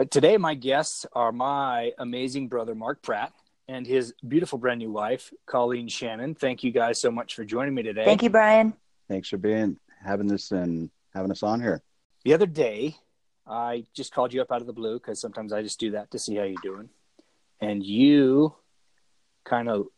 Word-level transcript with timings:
But 0.00 0.10
today, 0.10 0.38
my 0.38 0.54
guests 0.54 1.04
are 1.12 1.30
my 1.30 1.92
amazing 1.98 2.48
brother, 2.48 2.74
Mark 2.74 3.02
Pratt, 3.02 3.34
and 3.68 3.86
his 3.86 4.14
beautiful 4.26 4.56
brand 4.56 4.78
new 4.78 4.90
wife, 4.90 5.30
Colleen 5.44 5.88
Shannon. 5.88 6.34
Thank 6.34 6.64
you 6.64 6.70
guys 6.70 6.98
so 6.98 7.10
much 7.10 7.34
for 7.34 7.44
joining 7.44 7.74
me 7.74 7.82
today. 7.82 8.06
Thank 8.06 8.22
you, 8.22 8.30
Brian. 8.30 8.72
Thanks 9.10 9.28
for 9.28 9.36
being 9.36 9.76
having 10.02 10.26
this 10.26 10.52
and 10.52 10.88
having 11.12 11.30
us 11.30 11.42
on 11.42 11.60
here. 11.60 11.82
The 12.24 12.32
other 12.32 12.46
day, 12.46 12.96
I 13.46 13.84
just 13.92 14.14
called 14.14 14.32
you 14.32 14.40
up 14.40 14.50
out 14.50 14.62
of 14.62 14.66
the 14.66 14.72
blue 14.72 14.98
because 14.98 15.20
sometimes 15.20 15.52
I 15.52 15.60
just 15.60 15.78
do 15.78 15.90
that 15.90 16.10
to 16.12 16.18
see 16.18 16.36
how 16.36 16.44
you're 16.44 16.62
doing. 16.62 16.88
And 17.60 17.84
you 17.84 18.54
kind 19.44 19.68
of 19.68 19.88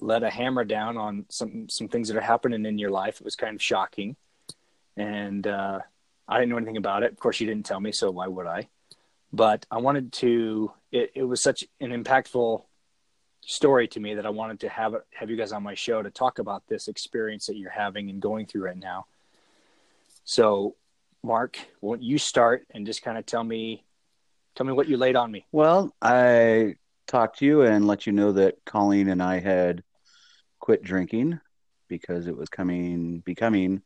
let 0.00 0.24
a 0.24 0.30
hammer 0.30 0.64
down 0.64 0.96
on 0.96 1.26
some 1.28 1.68
some 1.68 1.86
things 1.86 2.08
that 2.08 2.16
are 2.16 2.20
happening 2.22 2.66
in 2.66 2.76
your 2.76 2.90
life. 2.90 3.20
It 3.20 3.24
was 3.24 3.36
kind 3.36 3.54
of 3.54 3.62
shocking, 3.62 4.16
and 4.96 5.46
uh, 5.46 5.78
I 6.26 6.40
didn't 6.40 6.48
know 6.48 6.56
anything 6.56 6.76
about 6.76 7.04
it. 7.04 7.12
Of 7.12 7.20
course, 7.20 7.38
you 7.38 7.46
didn't 7.46 7.66
tell 7.66 7.78
me, 7.78 7.92
so 7.92 8.10
why 8.10 8.26
would 8.26 8.48
I? 8.48 8.68
But 9.34 9.66
I 9.68 9.78
wanted 9.78 10.12
to. 10.14 10.72
It, 10.92 11.10
it 11.16 11.24
was 11.24 11.42
such 11.42 11.64
an 11.80 11.90
impactful 11.90 12.62
story 13.40 13.88
to 13.88 14.00
me 14.00 14.14
that 14.14 14.24
I 14.24 14.30
wanted 14.30 14.60
to 14.60 14.68
have 14.68 14.94
have 15.12 15.28
you 15.28 15.36
guys 15.36 15.50
on 15.50 15.64
my 15.64 15.74
show 15.74 16.00
to 16.00 16.10
talk 16.10 16.38
about 16.38 16.62
this 16.68 16.86
experience 16.86 17.46
that 17.46 17.56
you're 17.56 17.70
having 17.70 18.10
and 18.10 18.22
going 18.22 18.46
through 18.46 18.64
right 18.64 18.78
now. 18.78 19.06
So, 20.22 20.76
Mark, 21.24 21.58
won't 21.80 22.00
you 22.00 22.16
start 22.16 22.64
and 22.70 22.86
just 22.86 23.02
kind 23.02 23.18
of 23.18 23.26
tell 23.26 23.42
me 23.42 23.84
tell 24.54 24.66
me 24.66 24.72
what 24.72 24.88
you 24.88 24.96
laid 24.96 25.16
on 25.16 25.32
me? 25.32 25.46
Well, 25.50 25.92
I 26.00 26.76
talked 27.08 27.40
to 27.40 27.44
you 27.44 27.62
and 27.62 27.88
let 27.88 28.06
you 28.06 28.12
know 28.12 28.30
that 28.32 28.64
Colleen 28.64 29.08
and 29.08 29.20
I 29.20 29.40
had 29.40 29.82
quit 30.60 30.84
drinking 30.84 31.40
because 31.88 32.28
it 32.28 32.36
was 32.36 32.48
coming 32.48 33.18
becoming 33.18 33.82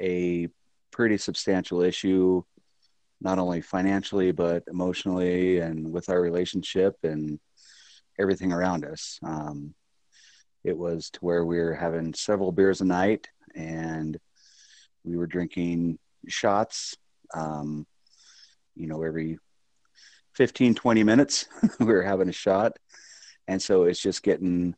a 0.00 0.48
pretty 0.92 1.18
substantial 1.18 1.82
issue 1.82 2.44
not 3.24 3.38
only 3.38 3.60
financially 3.60 4.30
but 4.32 4.62
emotionally 4.68 5.58
and 5.58 5.90
with 5.90 6.08
our 6.08 6.20
relationship 6.20 6.96
and 7.02 7.40
everything 8.18 8.52
around 8.52 8.84
us 8.84 9.18
um, 9.24 9.74
it 10.62 10.76
was 10.76 11.10
to 11.10 11.18
where 11.20 11.44
we 11.44 11.58
were 11.58 11.74
having 11.74 12.14
several 12.14 12.52
beers 12.52 12.80
a 12.80 12.84
night 12.84 13.28
and 13.54 14.18
we 15.04 15.16
were 15.16 15.26
drinking 15.26 15.98
shots 16.28 16.96
um, 17.34 17.86
you 18.76 18.86
know 18.86 19.02
every 19.02 19.38
15, 20.34 20.74
20 20.74 21.04
minutes, 21.04 21.46
we 21.80 21.86
were 21.86 22.02
having 22.02 22.28
a 22.28 22.32
shot. 22.32 22.78
And 23.46 23.60
so 23.60 23.84
it's 23.84 24.00
just 24.00 24.22
getting 24.22 24.74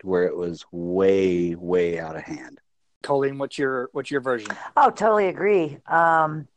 to 0.00 0.06
where 0.06 0.24
it 0.24 0.36
was 0.36 0.64
way, 0.72 1.54
way 1.54 1.98
out 1.98 2.16
of 2.16 2.22
hand. 2.22 2.60
Colleen, 3.02 3.36
what's 3.36 3.58
your 3.58 3.90
what's 3.92 4.10
your 4.10 4.22
version? 4.22 4.48
Oh, 4.78 4.88
totally 4.88 5.26
agree. 5.28 5.76
Um, 5.86 6.48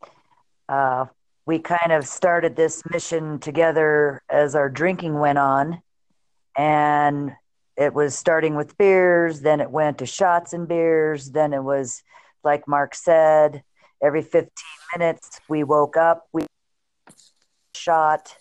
uh, 0.69 1.05
we 1.45 1.59
kind 1.59 1.91
of 1.91 2.05
started 2.05 2.55
this 2.55 2.83
mission 2.91 3.39
together 3.39 4.21
as 4.29 4.55
our 4.55 4.69
drinking 4.69 5.17
went 5.19 5.37
on, 5.37 5.81
and 6.57 7.33
it 7.77 7.93
was 7.93 8.15
starting 8.15 8.55
with 8.55 8.77
beers. 8.77 9.41
Then 9.41 9.61
it 9.61 9.71
went 9.71 9.99
to 9.99 10.05
shots 10.05 10.53
and 10.53 10.67
beers. 10.67 11.31
Then 11.31 11.53
it 11.53 11.63
was, 11.63 12.03
like 12.43 12.67
Mark 12.67 12.95
said, 12.95 13.63
every 14.01 14.21
15 14.21 14.49
minutes 14.97 15.39
we 15.47 15.63
woke 15.63 15.95
up. 15.95 16.27
We 16.33 16.45
shot 17.75 18.35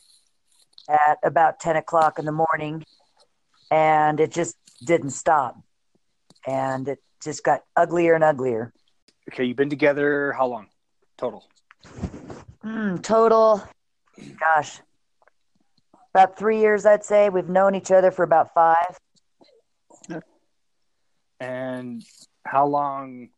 at 0.88 1.18
about 1.22 1.60
10 1.60 1.76
o'clock 1.76 2.18
in 2.18 2.24
the 2.24 2.32
morning 2.32 2.84
and 3.70 4.20
it 4.20 4.30
just 4.30 4.56
didn't 4.84 5.10
stop 5.10 5.56
and 6.46 6.88
it 6.88 6.98
just 7.22 7.42
got 7.42 7.62
uglier 7.76 8.14
and 8.14 8.22
uglier 8.22 8.72
okay 9.32 9.44
you've 9.44 9.56
been 9.56 9.70
together 9.70 10.32
how 10.32 10.46
long 10.46 10.68
total 11.18 11.44
mm, 12.66 13.02
total 13.02 13.62
gosh 14.38 14.80
about 16.14 16.38
three 16.38 16.58
years 16.60 16.84
i'd 16.86 17.04
say 17.04 17.28
we've 17.28 17.48
known 17.48 17.74
each 17.74 17.90
other 17.90 18.10
for 18.10 18.22
about 18.22 18.52
five 18.54 18.98
and 21.40 22.02
how 22.44 22.66
long 22.66 23.28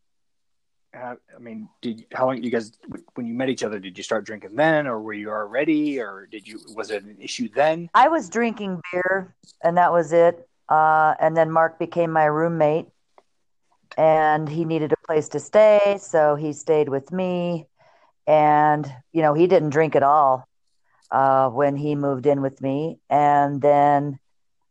I 0.94 1.16
mean, 1.38 1.68
did 1.82 2.06
how 2.12 2.26
long 2.26 2.42
you 2.42 2.50
guys 2.50 2.72
when 3.14 3.26
you 3.26 3.34
met 3.34 3.48
each 3.48 3.62
other? 3.62 3.78
Did 3.78 3.96
you 3.96 4.02
start 4.02 4.24
drinking 4.24 4.56
then, 4.56 4.86
or 4.86 5.00
were 5.00 5.12
you 5.12 5.30
already, 5.30 6.00
or 6.00 6.26
did 6.30 6.48
you 6.48 6.60
was 6.74 6.90
it 6.90 7.04
an 7.04 7.16
issue 7.20 7.48
then? 7.54 7.90
I 7.94 8.08
was 8.08 8.28
drinking 8.28 8.80
beer, 8.90 9.34
and 9.62 9.76
that 9.76 9.92
was 9.92 10.12
it. 10.12 10.48
Uh, 10.68 11.14
and 11.20 11.36
then 11.36 11.50
Mark 11.50 11.78
became 11.78 12.10
my 12.10 12.24
roommate, 12.24 12.86
and 13.96 14.48
he 14.48 14.64
needed 14.64 14.92
a 14.92 15.06
place 15.06 15.28
to 15.30 15.40
stay, 15.40 15.98
so 16.00 16.34
he 16.34 16.52
stayed 16.52 16.88
with 16.88 17.12
me. 17.12 17.66
And 18.28 18.86
you 19.12 19.22
know, 19.22 19.32
he 19.32 19.46
didn't 19.46 19.70
drink 19.70 19.96
at 19.96 20.02
all 20.02 20.46
uh, 21.10 21.48
when 21.48 21.76
he 21.76 21.94
moved 21.94 22.26
in 22.26 22.42
with 22.42 22.60
me, 22.60 23.00
and 23.08 23.62
then 23.62 24.18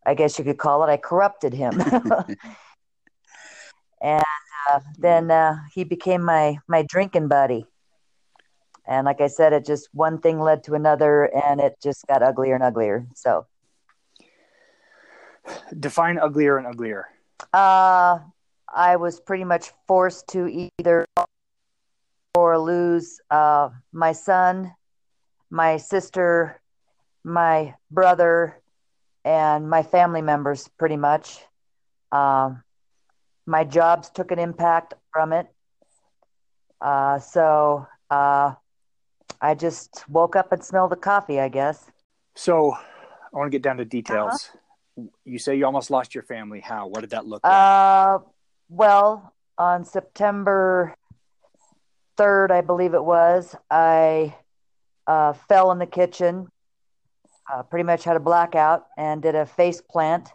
I 0.05 0.13
guess 0.13 0.37
you 0.37 0.45
could 0.45 0.59
call 0.59 0.83
it 0.83 0.91
I 0.91 0.97
corrupted 0.97 1.53
him. 1.53 1.81
and 4.01 4.23
uh, 4.71 4.79
then 4.99 5.31
uh, 5.31 5.57
he 5.73 5.83
became 5.83 6.23
my 6.23 6.59
my 6.67 6.83
drinking 6.87 7.29
buddy. 7.29 7.65
And 8.85 9.05
like 9.05 9.19
I 9.21 9.27
said, 9.27 9.51
it 9.51 9.65
just 9.65 9.89
one 9.91 10.19
thing 10.19 10.39
led 10.39 10.63
to 10.65 10.75
another, 10.75 11.25
and 11.25 11.59
it 11.59 11.75
just 11.81 12.05
got 12.07 12.21
uglier 12.23 12.53
and 12.53 12.63
uglier. 12.63 13.07
So, 13.15 13.47
define 15.77 16.19
uglier 16.19 16.57
and 16.57 16.67
uglier. 16.67 17.07
Uh, 17.53 18.19
I 18.73 18.95
was 18.97 19.19
pretty 19.19 19.43
much 19.43 19.71
forced 19.87 20.27
to 20.29 20.69
either 20.79 21.05
or 22.37 22.59
lose 22.59 23.19
uh, 23.31 23.67
my 23.91 24.11
son, 24.11 24.71
my 25.49 25.77
sister, 25.77 26.61
my 27.23 27.73
brother, 27.89 28.61
and 29.25 29.67
my 29.67 29.81
family 29.81 30.21
members, 30.21 30.69
pretty 30.77 30.97
much. 30.97 31.39
Um, 32.11 32.61
my 33.47 33.63
jobs 33.63 34.11
took 34.11 34.29
an 34.29 34.37
impact 34.37 34.93
from 35.11 35.33
it. 35.33 35.47
Uh, 36.79 37.17
so 37.17 37.87
uh, 38.11 38.53
I 39.41 39.55
just 39.55 40.07
woke 40.07 40.35
up 40.35 40.51
and 40.51 40.63
smelled 40.63 40.91
the 40.91 40.95
coffee, 40.95 41.39
I 41.39 41.49
guess. 41.49 41.89
So 42.35 42.73
I 42.73 43.35
want 43.35 43.47
to 43.47 43.55
get 43.55 43.63
down 43.63 43.77
to 43.77 43.85
details. 43.85 44.51
Uh-huh. 44.95 45.07
You 45.25 45.39
say 45.39 45.55
you 45.55 45.65
almost 45.65 45.89
lost 45.89 46.13
your 46.13 46.23
family. 46.23 46.59
How? 46.59 46.85
What 46.85 47.01
did 47.01 47.09
that 47.11 47.25
look 47.25 47.43
like? 47.43 47.51
Uh, 47.51 48.19
well, 48.69 49.33
on 49.57 49.85
September 49.85 50.95
3rd, 52.17 52.51
I 52.51 52.61
believe 52.61 52.93
it 52.93 53.03
was, 53.03 53.55
I 53.69 54.35
uh, 55.05 55.33
fell 55.33 55.71
in 55.71 55.79
the 55.79 55.85
kitchen, 55.85 56.47
uh, 57.51 57.63
pretty 57.63 57.83
much 57.83 58.03
had 58.03 58.17
a 58.17 58.19
blackout, 58.21 58.87
and 58.97 59.21
did 59.21 59.35
a 59.35 59.45
face 59.45 59.81
plant 59.81 60.29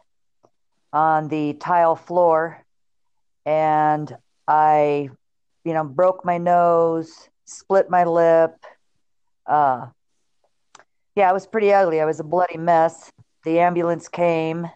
on 0.93 1.29
the 1.29 1.55
tile 1.55 1.97
floor 1.97 2.65
and 3.45 4.15
I, 4.47 5.11
you 5.65 5.73
know, 5.73 5.85
broke 5.85 6.25
my 6.25 6.39
nose, 6.39 7.29
split 7.45 7.91
my 7.91 8.05
lip. 8.05 8.55
Uh, 9.47 9.87
yeah, 11.15 11.31
it 11.31 11.33
was 11.33 11.47
pretty 11.47 11.73
ugly. 11.73 12.01
I 12.01 12.05
was 12.05 12.21
a 12.21 12.25
bloody 12.25 12.57
mess. 12.57 13.11
The 13.45 13.61
ambulance 13.61 14.09
came 14.09 14.69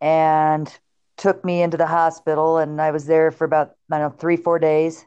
and 0.00 0.72
took 1.16 1.44
me 1.44 1.62
into 1.62 1.76
the 1.76 1.86
hospital, 1.86 2.58
and 2.58 2.80
I 2.80 2.90
was 2.90 3.06
there 3.06 3.30
for 3.30 3.44
about 3.44 3.74
I 3.90 3.98
don't 3.98 4.12
know 4.12 4.18
three, 4.18 4.36
four 4.36 4.58
days. 4.58 5.06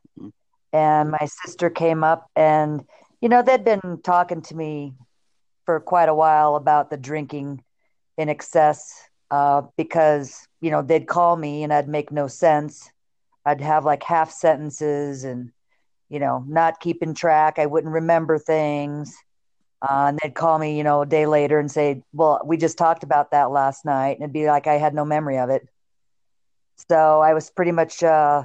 Mm-hmm. 0.74 0.78
And 0.78 1.12
my 1.12 1.28
sister 1.44 1.70
came 1.70 2.04
up, 2.04 2.30
and 2.36 2.84
you 3.22 3.30
know 3.30 3.42
they'd 3.42 3.64
been 3.64 4.00
talking 4.04 4.42
to 4.44 4.56
me 4.56 4.94
for 5.66 5.80
quite 5.80 6.10
a 6.10 6.16
while 6.16 6.56
about 6.56 6.90
the 6.90 6.98
drinking 6.98 7.64
in 8.18 8.30
excess 8.30 9.10
uh, 9.32 9.62
because 9.78 10.48
you 10.62 10.72
know 10.72 10.82
they'd 10.82 11.08
call 11.08 11.36
me 11.36 11.64
and 11.64 11.74
I'd 11.74 11.88
make 11.88 12.12
no 12.12 12.28
sense. 12.28 12.92
I'd 13.46 13.62
have 13.62 13.86
like 13.86 14.04
half 14.04 14.32
sentences 14.32 15.24
and 15.24 15.52
you 16.10 16.20
know 16.20 16.44
not 16.48 16.80
keeping 16.80 17.14
track. 17.14 17.60
I 17.60 17.66
wouldn't 17.66 17.94
remember 17.94 18.38
things. 18.38 19.16
Uh, 19.82 20.08
and 20.10 20.20
they'd 20.22 20.36
call 20.36 20.60
me, 20.60 20.78
you 20.78 20.84
know, 20.84 21.04
a 21.04 21.06
day 21.06 21.26
later 21.26 21.58
and 21.58 21.72
say, 21.72 22.04
"Well, 22.12 22.42
we 22.46 22.58
just 22.58 22.78
talked 22.78 23.04
about 23.04 23.32
that 23.32 23.50
last 23.52 23.86
night," 23.86 24.18
and 24.18 24.24
it'd 24.24 24.34
be 24.34 24.48
like 24.48 24.68
I 24.68 24.74
had 24.76 24.94
no 24.94 25.06
memory 25.06 25.38
of 25.38 25.50
it. 25.50 25.68
So 26.90 27.22
I 27.22 27.34
was 27.34 27.50
pretty 27.50 27.72
much 27.72 28.04
uh, 28.04 28.44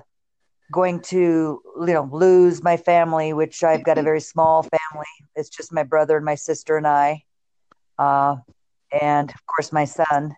going 0.74 0.98
to, 1.00 1.62
you 1.86 1.94
know, 1.94 2.08
lose 2.10 2.60
my 2.60 2.76
family, 2.76 3.32
which 3.32 3.62
I've 3.62 3.84
got 3.84 3.96
a 3.96 4.02
very 4.02 4.20
small 4.20 4.64
family. 4.64 5.06
It's 5.36 5.48
just 5.48 5.72
my 5.72 5.84
brother 5.84 6.16
and 6.16 6.24
my 6.24 6.34
sister 6.34 6.76
and 6.76 6.86
I, 6.86 7.22
uh, 7.96 8.36
and 9.00 9.30
of 9.30 9.46
course 9.46 9.72
my 9.72 9.84
son. 9.84 10.34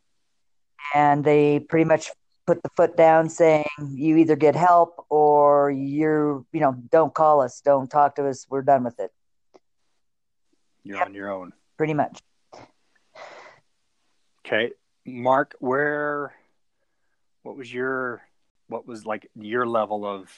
And 0.95 1.25
they 1.25 1.61
pretty 1.61 1.87
much 1.87 2.11
put 2.47 2.63
the 2.63 2.69
foot 2.77 2.99
down 2.99 3.31
saying 3.31 3.65
you 3.95 4.19
either 4.19 4.37
get 4.37 4.55
help 4.55 5.07
or 5.09 5.71
you're 5.71 6.45
you 6.53 6.61
know 6.61 6.77
don't 6.93 7.13
call 7.13 7.41
us 7.41 7.61
don't 7.61 7.91
talk 7.91 8.15
to 8.17 8.29
us 8.29 8.47
we're 8.51 8.63
done 8.63 8.85
with 8.85 9.01
it. 9.01 9.11
You're 10.85 10.99
yep. 10.99 11.07
on 11.07 11.15
your 11.15 11.33
own. 11.33 11.53
Pretty 11.79 11.95
much. 11.95 12.21
Okay 14.47 14.73
mark 15.07 15.55
where 15.61 16.35
what 17.43 17.57
was 17.57 17.73
your 17.73 18.21
what 18.69 18.87
was 18.87 19.07
like 19.07 19.31
your 19.35 19.67
level 19.67 20.07
of 20.07 20.31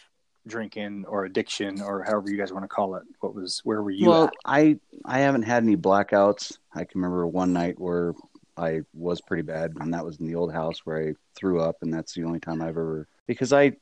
drinking 0.47 1.05
or 1.07 1.25
addiction 1.25 1.81
or 1.83 2.03
however 2.03 2.31
you 2.31 2.39
guys 2.39 2.53
want 2.53 2.65
to 2.65 2.69
call 2.69 2.97
it? 2.97 3.03
What 3.21 3.35
was 3.35 3.61
where 3.65 3.83
were 3.83 3.91
you 3.91 4.09
well, 4.09 4.25
at? 4.25 4.35
I 4.45 4.79
I 5.05 5.21
haven't 5.21 5.43
had 5.43 5.63
any 5.63 5.77
blackouts. 5.77 6.59
I 6.75 6.85
can 6.85 7.01
remember 7.01 7.27
one 7.27 7.53
night 7.53 7.79
where 7.79 8.15
I 8.57 8.81
was 8.93 9.21
pretty 9.21 9.43
bad, 9.43 9.75
and 9.79 9.95
that 9.95 10.05
was 10.05 10.19
in 10.19 10.27
the 10.27 10.35
old 10.35 10.53
house 10.53 10.81
where 10.85 11.09
I 11.09 11.15
threw 11.37 11.61
up, 11.61 11.77
and 11.83 11.93
that's 11.93 12.15
the 12.15 12.25
only 12.25 12.41
time 12.41 12.61
I've 12.61 12.71
ever 12.71 13.07
because 13.27 13.53
I 13.53 13.73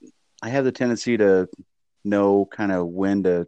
I 0.42 0.50
have 0.50 0.64
the 0.64 0.72
tendency 0.72 1.16
to 1.16 1.48
know 2.04 2.46
kind 2.46 2.72
of 2.72 2.86
when 2.86 3.24
to, 3.24 3.46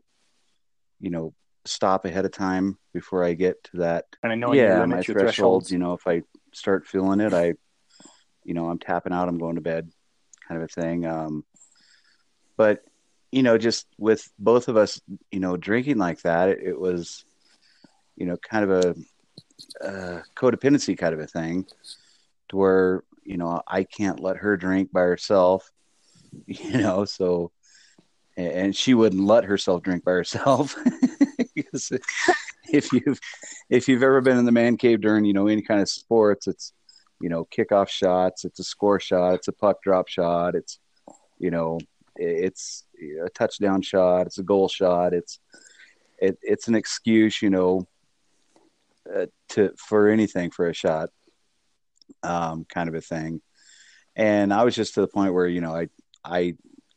you 1.00 1.10
know, 1.10 1.34
stop 1.64 2.04
ahead 2.04 2.24
of 2.24 2.32
time 2.32 2.78
before 2.92 3.24
I 3.24 3.34
get 3.34 3.62
to 3.64 3.78
that. 3.78 4.06
And 4.22 4.32
I 4.32 4.34
know 4.34 4.52
yeah, 4.52 4.84
my 4.86 5.02
thresholds. 5.02 5.06
thresholds. 5.06 5.70
You 5.70 5.78
know, 5.78 5.92
if 5.92 6.06
I 6.06 6.22
start 6.52 6.86
feeling 6.86 7.20
it, 7.20 7.32
I, 7.32 7.54
you 8.44 8.54
know, 8.54 8.68
I'm 8.68 8.78
tapping 8.78 9.12
out. 9.12 9.28
I'm 9.28 9.38
going 9.38 9.56
to 9.56 9.60
bed, 9.60 9.90
kind 10.48 10.62
of 10.62 10.68
a 10.68 10.80
thing. 10.80 11.06
Um, 11.06 11.44
but 12.56 12.84
you 13.30 13.42
know, 13.42 13.58
just 13.58 13.86
with 13.98 14.28
both 14.38 14.68
of 14.68 14.76
us, 14.76 15.00
you 15.30 15.40
know, 15.40 15.56
drinking 15.56 15.98
like 15.98 16.22
that, 16.22 16.48
it, 16.48 16.60
it 16.62 16.80
was, 16.80 17.24
you 18.16 18.24
know, 18.26 18.36
kind 18.38 18.64
of 18.64 18.96
a 19.82 20.22
codependency 20.34 20.96
kind 20.96 21.14
of 21.14 21.20
a 21.20 21.26
thing, 21.26 21.66
to 22.48 22.56
where 22.56 23.04
you 23.24 23.36
know 23.36 23.60
I 23.66 23.84
can't 23.84 24.20
let 24.20 24.38
her 24.38 24.56
drink 24.56 24.90
by 24.92 25.02
herself, 25.02 25.70
you 26.46 26.78
know, 26.78 27.04
so 27.04 27.52
and 28.38 28.74
she 28.74 28.94
wouldn't 28.94 29.24
let 29.24 29.44
herself 29.44 29.82
drink 29.82 30.04
by 30.04 30.12
herself 30.12 30.76
if 32.72 32.92
you've 32.92 33.20
if 33.68 33.88
you've 33.88 34.02
ever 34.02 34.20
been 34.20 34.38
in 34.38 34.44
the 34.44 34.52
man 34.52 34.76
cave 34.76 35.00
during 35.00 35.24
you 35.24 35.32
know 35.32 35.48
any 35.48 35.60
kind 35.60 35.80
of 35.80 35.88
sports 35.88 36.46
it's 36.46 36.72
you 37.20 37.28
know 37.28 37.44
kickoff 37.46 37.88
shots 37.88 38.44
it's 38.44 38.60
a 38.60 38.64
score 38.64 39.00
shot 39.00 39.34
it's 39.34 39.48
a 39.48 39.52
puck 39.52 39.82
drop 39.82 40.08
shot 40.08 40.54
it's 40.54 40.78
you 41.38 41.50
know 41.50 41.78
it's 42.16 42.84
a 43.24 43.28
touchdown 43.30 43.82
shot 43.82 44.26
it's 44.26 44.38
a 44.38 44.42
goal 44.42 44.68
shot 44.68 45.12
it's 45.12 45.40
it, 46.18 46.38
it's 46.42 46.68
an 46.68 46.74
excuse 46.74 47.40
you 47.42 47.50
know 47.50 47.86
uh, 49.14 49.26
to 49.48 49.72
for 49.76 50.08
anything 50.08 50.50
for 50.50 50.68
a 50.68 50.74
shot 50.74 51.10
um 52.22 52.64
kind 52.68 52.88
of 52.88 52.94
a 52.94 53.00
thing 53.00 53.40
and 54.16 54.52
i 54.52 54.64
was 54.64 54.74
just 54.74 54.94
to 54.94 55.00
the 55.00 55.08
point 55.08 55.32
where 55.32 55.46
you 55.46 55.60
know 55.60 55.74
i 55.74 55.88
i 56.24 56.54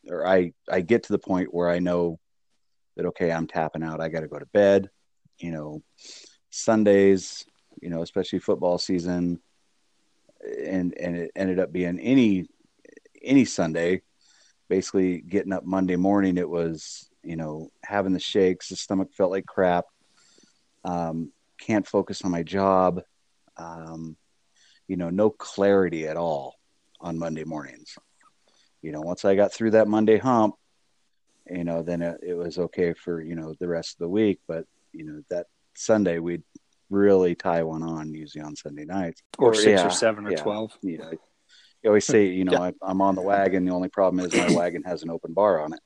or 0.09 0.25
I 0.25 0.53
I 0.69 0.81
get 0.81 1.03
to 1.03 1.13
the 1.13 1.19
point 1.19 1.53
where 1.53 1.69
I 1.69 1.79
know 1.79 2.19
that 2.95 3.06
okay, 3.07 3.31
I'm 3.31 3.47
tapping 3.47 3.83
out. 3.83 4.01
I 4.01 4.09
got 4.09 4.21
to 4.21 4.27
go 4.27 4.39
to 4.39 4.45
bed. 4.47 4.89
You 5.38 5.51
know, 5.51 5.83
Sundays, 6.50 7.45
you 7.81 7.89
know, 7.89 8.01
especially 8.01 8.39
football 8.39 8.77
season, 8.77 9.39
and 10.43 10.97
and 10.97 11.15
it 11.15 11.31
ended 11.35 11.59
up 11.59 11.71
being 11.71 11.99
any 11.99 12.47
any 13.21 13.45
Sunday. 13.45 14.01
Basically, 14.69 15.19
getting 15.19 15.51
up 15.51 15.65
Monday 15.65 15.97
morning, 15.97 16.38
it 16.38 16.49
was 16.49 17.09
you 17.23 17.35
know 17.35 17.69
having 17.83 18.13
the 18.13 18.19
shakes. 18.19 18.69
The 18.69 18.75
stomach 18.75 19.13
felt 19.13 19.31
like 19.31 19.45
crap. 19.45 19.85
Um, 20.83 21.31
can't 21.59 21.88
focus 21.88 22.23
on 22.23 22.31
my 22.31 22.43
job. 22.43 23.01
Um, 23.57 24.17
you 24.88 24.97
know, 24.97 25.09
no 25.09 25.29
clarity 25.29 26.07
at 26.07 26.17
all 26.17 26.55
on 26.99 27.19
Monday 27.19 27.43
mornings 27.43 27.97
you 28.81 28.91
know, 28.91 29.01
once 29.01 29.25
I 29.25 29.35
got 29.35 29.53
through 29.53 29.71
that 29.71 29.88
Monday 29.88 30.17
hump, 30.17 30.55
you 31.49 31.63
know, 31.63 31.83
then 31.83 32.01
it, 32.01 32.19
it, 32.23 32.33
was 32.33 32.57
okay 32.57 32.93
for, 32.93 33.21
you 33.21 33.35
know, 33.35 33.53
the 33.59 33.67
rest 33.67 33.95
of 33.95 33.99
the 33.99 34.09
week. 34.09 34.39
But, 34.47 34.65
you 34.91 35.05
know, 35.05 35.21
that 35.29 35.47
Sunday 35.75 36.19
we'd 36.19 36.43
really 36.91 37.33
tie 37.33 37.63
one 37.63 37.81
on 37.81 38.13
usually 38.13 38.43
on 38.43 38.55
Sunday 38.55 38.85
nights. 38.85 39.23
Or, 39.39 39.53
six 39.53 39.81
yeah, 39.81 39.88
or 39.88 39.89
seven 39.89 40.27
or 40.27 40.31
yeah, 40.31 40.38
12. 40.38 40.77
You 40.83 40.97
know, 40.99 41.11
you 41.11 41.89
always 41.89 42.05
say, 42.05 42.27
you 42.27 42.45
know, 42.45 42.51
yeah. 42.65 42.71
I, 42.83 42.91
am 42.91 43.01
on 43.01 43.15
the 43.15 43.21
wagon. 43.21 43.65
The 43.65 43.71
only 43.71 43.89
problem 43.89 44.23
is 44.25 44.35
my 44.35 44.53
wagon 44.55 44.83
has 44.83 45.01
an 45.01 45.09
open 45.09 45.33
bar 45.33 45.61
on 45.61 45.73
it. 45.73 45.79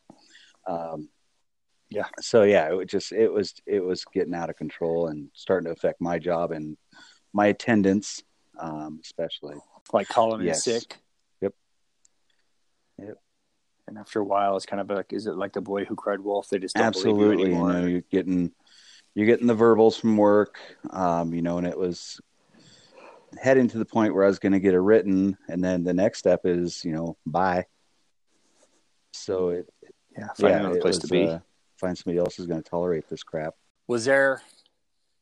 Um, 0.68 1.10
yeah. 1.90 2.08
So 2.20 2.44
yeah, 2.44 2.74
it 2.74 2.90
just, 2.90 3.12
it 3.12 3.32
was, 3.32 3.54
it 3.66 3.84
was 3.84 4.04
getting 4.14 4.34
out 4.34 4.50
of 4.50 4.58
control 4.58 5.08
and 5.08 5.30
starting 5.34 5.66
to 5.66 5.72
affect 5.72 6.02
my 6.02 6.20
job 6.20 6.52
and 6.52 6.76
my 7.32 7.48
attendance, 7.48 8.24
um, 8.60 9.00
especially. 9.04 9.56
Like 9.94 10.08
calling 10.08 10.42
in 10.42 10.48
yes. 10.48 10.64
sick. 10.64 10.98
Yep. 11.42 11.54
Yep 13.00 13.18
and 13.88 13.98
after 13.98 14.20
a 14.20 14.24
while, 14.24 14.56
it's 14.56 14.66
kind 14.66 14.82
of 14.82 14.90
like, 14.90 15.14
is 15.14 15.28
it 15.28 15.36
like 15.36 15.54
the 15.54 15.62
boy 15.62 15.86
who 15.86 15.96
cried 15.96 16.20
wolf? 16.20 16.50
They 16.50 16.60
just 16.60 16.76
don't 16.76 16.86
absolutely. 16.86 17.52
You, 17.52 17.58
you, 17.58 17.68
know, 17.68 17.86
you're 17.86 18.02
getting 18.12 18.52
you're 19.16 19.26
getting 19.26 19.48
the 19.48 19.56
verbals 19.56 19.98
from 19.98 20.18
work, 20.18 20.60
um, 20.92 21.34
you 21.34 21.42
know, 21.42 21.58
and 21.58 21.66
it 21.66 21.78
was 21.78 22.20
heading 23.42 23.68
to 23.70 23.78
the 23.78 23.86
point 23.86 24.14
where 24.14 24.26
I 24.26 24.28
was 24.28 24.40
going 24.40 24.54
to 24.54 24.60
get 24.60 24.74
it 24.74 24.80
written, 24.80 25.38
and 25.48 25.64
then 25.64 25.84
the 25.84 25.94
next 25.94 26.20
step 26.20 26.42
is, 26.44 26.84
you 26.84 26.92
know, 26.92 27.18
bye. 27.26 27.66
So 29.14 29.50
it, 29.50 29.70
yeah, 30.18 30.28
find 30.38 30.54
yeah, 30.54 30.60
another 30.60 30.82
place 30.82 30.96
was, 30.96 31.04
to 31.04 31.08
be. 31.08 31.28
Uh, 31.28 31.40
find 31.78 31.98
somebody 31.98 32.20
else 32.20 32.36
who's 32.36 32.46
going 32.46 32.62
to 32.62 32.70
tolerate 32.70 33.10
this 33.10 33.24
crap. 33.24 33.54
Was 33.88 34.06
there? 34.06 34.42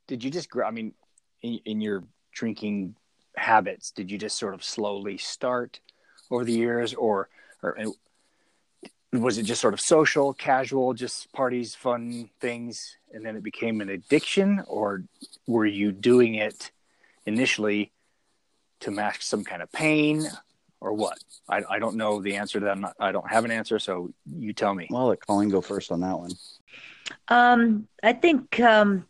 Did 0.08 0.24
you 0.24 0.32
just? 0.32 0.50
I 0.66 0.72
mean, 0.72 0.94
in, 1.42 1.60
in 1.66 1.82
your 1.82 2.04
drinking 2.32 2.96
habits, 3.36 3.92
did 3.92 4.12
you 4.12 4.18
just 4.18 4.38
sort 4.38 4.54
of 4.54 4.64
slowly 4.64 5.18
start 5.18 5.80
over 6.32 6.44
the 6.44 6.54
years, 6.54 6.94
or 6.94 7.30
or 7.62 7.78
was 9.14 9.38
it 9.38 9.44
just 9.44 9.62
sort 9.62 9.74
of 9.74 9.80
social, 9.80 10.34
casual, 10.34 10.94
just 10.94 11.32
parties, 11.34 11.76
fun 11.76 12.30
things, 12.40 12.98
and 13.14 13.26
then 13.26 13.36
it 13.36 13.44
became 13.44 13.80
an 13.82 13.90
addiction, 13.90 14.64
or 14.68 15.04
were 15.48 15.66
you 15.66 15.92
doing 15.92 16.36
it 16.36 16.72
initially 17.26 17.92
to 18.80 18.92
mask 18.92 19.22
some 19.22 19.44
kind 19.44 19.62
of 19.62 19.72
pain, 19.72 20.26
or 20.82 20.94
what? 20.94 21.20
I, 21.48 21.62
I 21.70 21.80
don't 21.80 21.96
know 21.96 22.22
the 22.22 22.36
answer 22.36 22.60
to 22.60 22.66
that. 22.66 22.80
Not, 22.80 22.96
i 23.00 23.12
don't 23.12 23.30
have 23.30 23.46
an 23.46 23.52
answer, 23.52 23.78
so 23.78 24.12
you 24.36 24.52
tell 24.52 24.74
me. 24.74 24.88
Well, 24.90 25.08
let 25.08 25.20
Colleen 25.26 25.50
go 25.50 25.62
first 25.62 25.92
on 25.92 26.02
that 26.02 26.18
one. 26.18 26.32
Um, 27.28 27.88
I 28.02 28.14
think 28.14 28.60
um, 28.60 29.06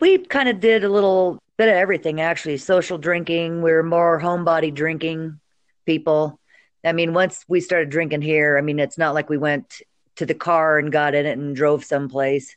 we 0.00 0.18
kind 0.18 0.48
of 0.48 0.58
did 0.58 0.82
a 0.82 0.88
little 0.88 1.38
bit 1.58 1.68
of 1.68 1.74
everything. 1.74 2.20
Actually, 2.20 2.56
social 2.56 2.98
drinking. 2.98 3.62
We 3.62 3.70
were 3.70 3.84
more 3.84 4.20
homebody 4.20 4.74
drinking 4.74 5.38
people. 5.86 6.40
I 6.84 6.92
mean, 6.92 7.14
once 7.14 7.44
we 7.48 7.60
started 7.60 7.90
drinking 7.90 8.22
here, 8.22 8.58
I 8.58 8.60
mean, 8.60 8.78
it's 8.78 8.98
not 8.98 9.14
like 9.14 9.28
we 9.28 9.38
went 9.38 9.82
to 10.16 10.26
the 10.26 10.34
car 10.34 10.78
and 10.78 10.90
got 10.92 11.14
in 11.14 11.26
it 11.26 11.38
and 11.38 11.54
drove 11.54 11.84
someplace. 11.84 12.56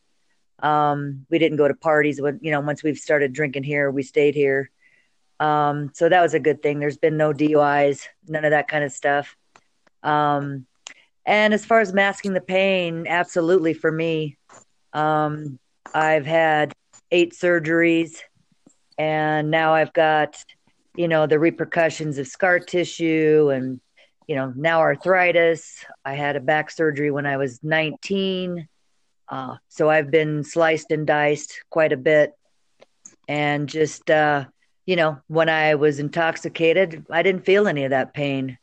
Um, 0.59 1.25
we 1.29 1.37
didn't 1.39 1.57
go 1.57 1.67
to 1.67 1.73
parties. 1.73 2.19
When 2.19 2.39
you 2.41 2.51
know, 2.51 2.61
once 2.61 2.83
we've 2.83 2.97
started 2.97 3.33
drinking 3.33 3.63
here, 3.63 3.91
we 3.91 4.03
stayed 4.03 4.35
here. 4.35 4.71
Um, 5.39 5.91
so 5.93 6.09
that 6.09 6.21
was 6.21 6.33
a 6.33 6.39
good 6.39 6.61
thing. 6.63 6.79
There's 6.79 6.97
been 6.97 7.17
no 7.17 7.33
DUIs, 7.33 8.07
none 8.27 8.45
of 8.45 8.51
that 8.51 8.67
kind 8.67 8.83
of 8.83 8.91
stuff. 8.91 9.35
Um, 10.01 10.65
and 11.25 11.53
as 11.53 11.65
far 11.65 11.81
as 11.81 11.93
masking 11.93 12.33
the 12.33 12.41
pain, 12.41 13.05
absolutely 13.07 13.73
for 13.73 13.91
me, 13.91 14.37
um, 14.93 15.59
I've 15.93 16.25
had 16.25 16.73
eight 17.11 17.33
surgeries, 17.33 18.19
and 18.97 19.51
now 19.51 19.73
I've 19.73 19.93
got, 19.93 20.37
you 20.95 21.07
know, 21.07 21.27
the 21.27 21.39
repercussions 21.39 22.17
of 22.17 22.27
scar 22.27 22.59
tissue 22.59 23.51
and 23.53 23.81
you 24.27 24.35
know, 24.35 24.53
now 24.55 24.79
arthritis. 24.79 25.83
I 26.03 26.13
had 26.13 26.35
a 26.35 26.39
back 26.39 26.71
surgery 26.71 27.11
when 27.11 27.25
I 27.25 27.37
was 27.37 27.63
19. 27.63 28.67
Uh, 29.27 29.55
so 29.69 29.89
I've 29.89 30.11
been 30.11 30.43
sliced 30.43 30.91
and 30.91 31.05
diced 31.05 31.63
quite 31.69 31.91
a 31.91 31.97
bit. 31.97 32.33
And 33.27 33.67
just, 33.67 34.09
uh, 34.09 34.45
you 34.85 34.95
know, 34.95 35.19
when 35.27 35.49
I 35.49 35.75
was 35.75 35.99
intoxicated, 35.99 37.05
I 37.09 37.23
didn't 37.23 37.45
feel 37.45 37.67
any 37.67 37.85
of 37.85 37.91
that 37.91 38.13
pain. 38.13 38.57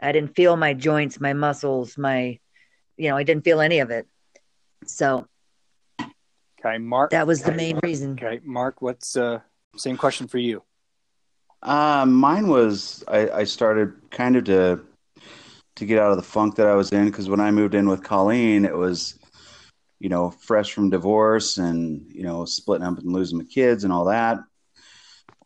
I 0.00 0.12
didn't 0.12 0.34
feel 0.34 0.56
my 0.56 0.74
joints, 0.74 1.20
my 1.20 1.32
muscles, 1.32 1.98
my, 1.98 2.38
you 2.96 3.10
know, 3.10 3.16
I 3.16 3.22
didn't 3.22 3.44
feel 3.44 3.60
any 3.60 3.80
of 3.80 3.90
it. 3.90 4.06
So, 4.86 5.26
okay, 6.00 6.78
Mark. 6.78 7.10
That 7.10 7.26
was 7.26 7.42
the 7.42 7.52
main 7.52 7.78
reason. 7.82 8.12
Okay, 8.12 8.40
Mark, 8.44 8.80
what's 8.80 9.16
uh, 9.16 9.40
same 9.76 9.96
question 9.96 10.26
for 10.26 10.38
you? 10.38 10.62
Uh, 11.62 12.06
mine 12.06 12.48
was 12.48 13.04
I, 13.06 13.28
I 13.30 13.44
started 13.44 13.92
kind 14.10 14.36
of 14.36 14.44
to 14.44 14.80
to 15.76 15.86
get 15.86 15.98
out 15.98 16.10
of 16.10 16.16
the 16.16 16.22
funk 16.22 16.56
that 16.56 16.66
I 16.66 16.74
was 16.74 16.92
in 16.92 17.06
because 17.06 17.28
when 17.28 17.40
I 17.40 17.50
moved 17.50 17.74
in 17.74 17.88
with 17.88 18.02
Colleen, 18.02 18.64
it 18.64 18.76
was, 18.76 19.18
you 19.98 20.08
know, 20.08 20.30
fresh 20.30 20.72
from 20.72 20.90
divorce 20.90 21.58
and 21.58 22.10
you 22.10 22.22
know 22.22 22.44
splitting 22.44 22.86
up 22.86 22.98
and 22.98 23.12
losing 23.12 23.38
my 23.38 23.44
kids 23.44 23.84
and 23.84 23.92
all 23.92 24.06
that. 24.06 24.38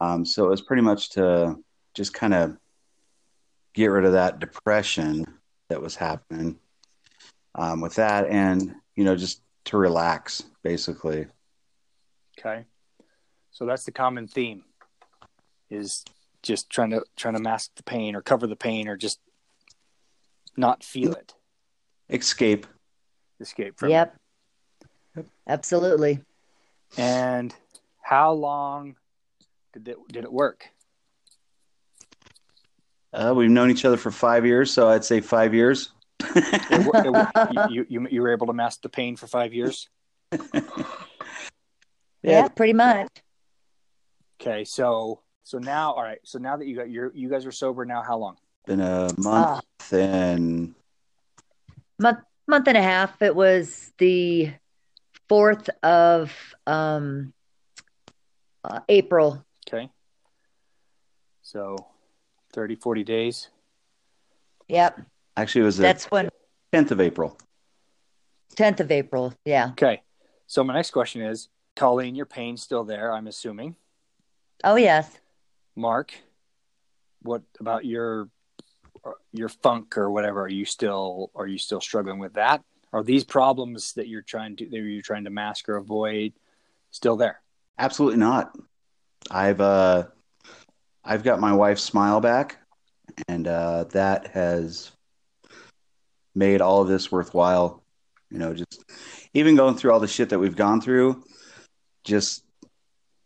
Um, 0.00 0.25
so 0.25 0.47
it 0.47 0.50
was 0.50 0.62
pretty 0.62 0.83
much 0.83 1.11
to 1.11 1.57
just 1.95 2.14
kind 2.14 2.35
of 2.35 2.57
get 3.75 3.87
rid 3.87 4.04
of 4.04 4.12
that 4.12 4.38
depression 4.38 5.25
that 5.69 5.81
was 5.81 5.97
happening 5.97 6.59
um, 7.54 7.81
with 7.81 7.95
that, 7.97 8.28
and 8.28 8.75
you 8.97 9.04
know, 9.04 9.16
just 9.16 9.43
to 9.66 9.76
relax, 9.76 10.43
basically. 10.62 11.26
Okay, 12.38 12.64
so 13.50 13.66
that's 13.66 13.85
the 13.85 13.93
common 13.93 14.26
theme: 14.26 14.64
is 15.71 16.04
just 16.43 16.69
trying 16.71 16.90
to 16.90 17.02
trying 17.16 17.35
to 17.35 17.40
mask 17.40 17.73
the 17.76 17.83
pain 17.83 18.14
or 18.14 18.23
cover 18.23 18.47
the 18.47 18.57
pain 18.57 18.88
or 18.88 18.97
just 18.97 19.19
not 20.56 20.82
feel 20.82 21.12
it. 21.12 21.34
Escape. 22.08 22.66
Escape 23.40 23.78
from 23.78 23.90
yep. 23.90 24.16
Yep. 25.16 25.26
Absolutely. 25.49 26.20
And 26.96 27.54
how 28.02 28.32
long 28.32 28.96
did 29.73 29.88
it 29.88 29.96
did 30.08 30.25
it 30.25 30.32
work? 30.32 30.68
Uh, 33.12 33.32
we've 33.34 33.50
known 33.50 33.70
each 33.70 33.84
other 33.84 33.96
for 33.96 34.11
five 34.11 34.44
years, 34.44 34.73
so 34.73 34.88
I'd 34.88 35.04
say 35.04 35.20
five 35.20 35.54
years. 35.54 35.90
It 36.20 36.54
it 36.70 37.70
you, 37.70 37.87
you 37.88 38.08
you 38.11 38.23
were 38.23 38.32
able 38.32 38.49
to 38.49 38.52
mask 38.52 38.82
the 38.82 38.88
pain 38.88 39.16
for 39.16 39.26
five 39.26 39.52
years. 39.54 39.88
Yeah, 42.25 42.49
pretty 42.49 42.73
much. 42.73 43.08
Okay, 44.40 44.64
so 44.64 45.20
so 45.42 45.58
now, 45.58 45.92
all 45.92 46.02
right. 46.02 46.18
So 46.25 46.38
now 46.38 46.56
that 46.56 46.66
you 46.66 46.76
got 46.76 46.90
your 46.90 47.12
you 47.14 47.28
guys 47.28 47.46
are 47.46 47.52
sober 47.52 47.84
now, 47.84 48.02
how 48.02 48.16
long? 48.16 48.37
Been 48.66 48.80
a 48.80 49.11
month 49.18 49.92
and 49.92 50.75
month 51.99 52.21
month 52.47 52.68
and 52.68 52.76
a 52.76 52.83
half. 52.83 53.21
It 53.21 53.35
was 53.35 53.92
the 53.99 54.52
fourth 55.28 55.68
of 55.83 56.33
um, 56.66 57.33
uh, 58.62 58.80
April. 58.88 59.44
Okay, 59.68 59.90
so 61.42 61.76
30, 62.54 62.76
40 62.76 63.04
days. 63.04 63.49
Yep, 64.68 65.00
actually 65.37 65.62
it 65.62 65.64
was 65.66 65.76
the 65.76 65.83
that's 65.83 66.06
when 66.06 66.30
10th 66.73 66.90
of 66.90 67.00
April. 67.00 67.38
tenth 68.56 68.80
of 68.80 68.90
April. 68.90 69.35
Yeah. 69.44 69.71
Okay, 69.73 70.02
so 70.47 70.64
my 70.64 70.73
next 70.73 70.90
question 70.90 71.21
is, 71.21 71.49
Colleen, 71.76 72.14
your 72.14 72.26
pain's 72.26 72.62
still 72.62 72.85
there, 72.85 73.12
I'm 73.12 73.26
assuming. 73.26 73.76
Oh 74.62 74.76
yes. 74.76 75.18
Mark, 75.76 76.14
what 77.21 77.42
about 77.61 77.85
your 77.85 78.30
your 79.32 79.49
funk 79.49 79.99
or 79.99 80.11
whatever? 80.11 80.42
Are 80.42 80.49
you 80.49 80.64
still 80.64 81.30
are 81.34 81.46
you 81.46 81.58
still 81.58 81.80
struggling 81.80 82.18
with 82.18 82.34
that? 82.34 82.62
Are 82.92 83.02
these 83.02 83.25
problems 83.25 83.92
that 83.94 84.08
you're 84.08 84.23
trying 84.23 84.56
to 84.56 84.64
that 84.66 84.78
you're 84.78 85.02
trying 85.02 85.25
to 85.25 85.30
mask 85.30 85.68
or 85.68 85.76
avoid 85.76 86.32
still 86.90 87.16
there? 87.16 87.40
Absolutely 87.78 88.18
not. 88.18 88.56
I've 89.30 89.61
uh 89.61 90.04
I've 91.04 91.25
got 91.25 91.40
my 91.40 91.52
wife's 91.52 91.82
smile 91.82 92.20
back 92.20 92.58
and 93.28 93.46
uh 93.46 93.84
that 93.90 94.28
has 94.28 94.92
made 96.34 96.61
all 96.61 96.82
of 96.82 96.88
this 96.88 97.11
worthwhile. 97.11 97.82
You 98.30 98.38
know, 98.38 98.54
just 98.54 98.84
even 99.32 99.56
going 99.56 99.76
through 99.76 99.92
all 99.92 100.00
the 100.00 100.08
shit 100.08 100.30
that 100.30 100.38
we've 100.38 100.56
gone 100.56 100.80
through, 100.80 101.25
just 102.04 102.44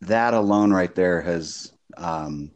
that 0.00 0.32
alone 0.32 0.72
right 0.72 0.94
there 0.94 1.20
has 1.20 1.72
um 1.96 2.52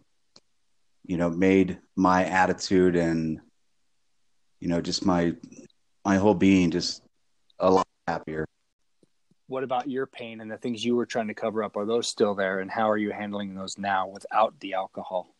you 1.04 1.16
know 1.16 1.28
made 1.28 1.78
my 1.96 2.24
attitude 2.24 2.96
and 2.96 3.40
you 4.60 4.68
know 4.68 4.80
just 4.80 5.04
my 5.04 5.34
my 6.04 6.16
whole 6.16 6.34
being 6.34 6.70
just 6.70 7.02
a 7.58 7.70
lot 7.70 7.86
happier. 8.06 8.46
What 9.46 9.64
about 9.64 9.88
your 9.88 10.06
pain 10.06 10.40
and 10.40 10.50
the 10.50 10.56
things 10.56 10.84
you 10.84 10.96
were 10.96 11.06
trying 11.06 11.28
to 11.28 11.34
cover 11.34 11.62
up? 11.62 11.76
Are 11.76 11.84
those 11.84 12.08
still 12.08 12.34
there, 12.34 12.60
and 12.60 12.70
how 12.70 12.90
are 12.90 12.96
you 12.96 13.10
handling 13.10 13.54
those 13.54 13.76
now 13.76 14.08
without 14.08 14.58
the 14.60 14.74
alcohol? 14.74 15.34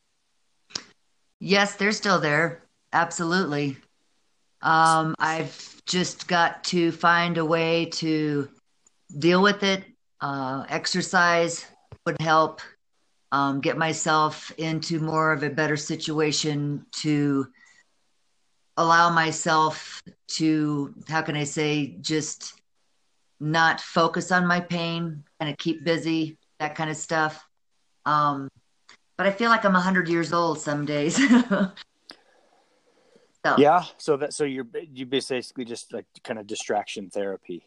Yes, 1.41 1.77
they're 1.77 1.93
still 1.93 2.21
there. 2.21 2.63
Absolutely. 2.93 3.79
Um, 4.61 5.15
I've 5.19 5.83
just 5.87 6.29
got 6.29 6.63
to 6.65 6.93
find 6.93 7.39
a 7.39 7.45
way 7.45 7.87
to 7.87 8.49
deal 9.19 9.43
with 9.43 9.63
it. 9.63 9.85
Uh, 10.21 10.65
exercise 10.69 11.67
would 12.07 12.21
help 12.21 12.61
um, 13.33 13.61
get 13.61 13.77
myself 13.79 14.53
into 14.59 15.01
more 15.01 15.33
of 15.33 15.43
a 15.43 15.51
better 15.51 15.77
situation 15.77 16.85
to 17.01 17.49
allow 18.77 19.11
myself 19.11 20.03
to, 20.29 20.95
how 21.09 21.23
can 21.23 21.35
I 21.35 21.45
say, 21.45 21.97
just 22.01 22.61
not 23.41 23.81
focus 23.81 24.31
on 24.31 24.47
my 24.47 24.61
pain, 24.61 25.25
kind 25.41 25.51
of 25.51 25.57
keep 25.59 25.83
busy, 25.83 26.37
that 26.61 26.75
kind 26.75 26.91
of 26.91 26.97
stuff. 26.97 27.45
Um, 28.05 28.49
but 29.17 29.27
I 29.27 29.31
feel 29.31 29.51
like 29.51 29.65
I'm 29.65 29.73
100 29.73 30.09
years 30.09 30.33
old 30.33 30.61
some 30.61 30.85
days. 30.85 31.17
so, 31.17 31.73
Yeah. 33.57 33.85
So 33.99 34.17
that 34.19 34.33
so 34.35 34.45
you're 34.45 34.67
you 34.93 35.07
basically 35.07 35.65
just 35.65 35.93
like 35.93 36.07
kind 36.23 36.39
of 36.39 36.47
distraction 36.47 37.09
therapy. 37.11 37.67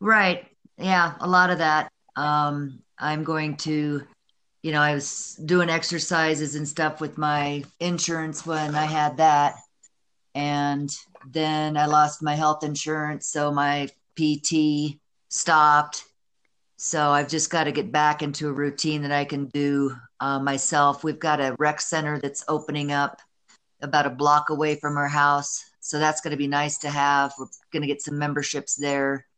Right. 0.00 0.46
Yeah, 0.78 1.14
a 1.20 1.28
lot 1.28 1.50
of 1.50 1.58
that. 1.58 1.90
Um, 2.16 2.82
I'm 2.98 3.24
going 3.24 3.56
to, 3.58 4.06
you 4.66 4.72
know, 4.72 4.80
I 4.80 4.94
was 4.94 5.38
doing 5.44 5.70
exercises 5.70 6.56
and 6.56 6.66
stuff 6.66 7.00
with 7.00 7.16
my 7.16 7.62
insurance 7.78 8.44
when 8.44 8.74
I 8.74 8.84
had 8.84 9.18
that. 9.18 9.54
And 10.34 10.90
then 11.24 11.76
I 11.76 11.86
lost 11.86 12.20
my 12.20 12.34
health 12.34 12.64
insurance. 12.64 13.28
So 13.28 13.52
my 13.52 13.88
PT 14.16 14.98
stopped. 15.28 16.02
So 16.78 17.10
I've 17.10 17.28
just 17.28 17.48
got 17.48 17.64
to 17.64 17.70
get 17.70 17.92
back 17.92 18.24
into 18.24 18.48
a 18.48 18.52
routine 18.52 19.02
that 19.02 19.12
I 19.12 19.24
can 19.24 19.44
do 19.46 19.94
uh, 20.18 20.40
myself. 20.40 21.04
We've 21.04 21.20
got 21.20 21.38
a 21.38 21.54
rec 21.60 21.80
center 21.80 22.18
that's 22.18 22.44
opening 22.48 22.90
up 22.90 23.20
about 23.82 24.06
a 24.06 24.10
block 24.10 24.50
away 24.50 24.74
from 24.74 24.96
our 24.96 25.06
house. 25.06 25.64
So 25.78 26.00
that's 26.00 26.22
going 26.22 26.32
to 26.32 26.36
be 26.36 26.48
nice 26.48 26.78
to 26.78 26.90
have. 26.90 27.32
We're 27.38 27.46
going 27.72 27.82
to 27.82 27.86
get 27.86 28.02
some 28.02 28.18
memberships 28.18 28.74
there 28.74 29.28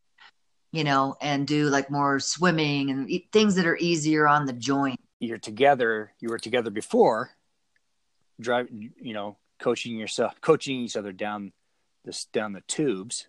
you 0.70 0.84
know, 0.84 1.16
and 1.22 1.46
do 1.46 1.70
like 1.70 1.90
more 1.90 2.20
swimming 2.20 2.90
and 2.90 3.10
things 3.32 3.54
that 3.54 3.64
are 3.64 3.78
easier 3.78 4.28
on 4.28 4.44
the 4.44 4.52
joint. 4.52 5.00
You're 5.20 5.38
together. 5.38 6.12
You 6.20 6.28
were 6.28 6.38
together 6.38 6.70
before, 6.70 7.30
driving. 8.40 8.92
You 9.00 9.14
know, 9.14 9.36
coaching 9.58 9.96
yourself, 9.98 10.40
coaching 10.40 10.80
each 10.80 10.96
other 10.96 11.12
down 11.12 11.52
this 12.04 12.26
down 12.26 12.52
the 12.52 12.60
tubes. 12.62 13.26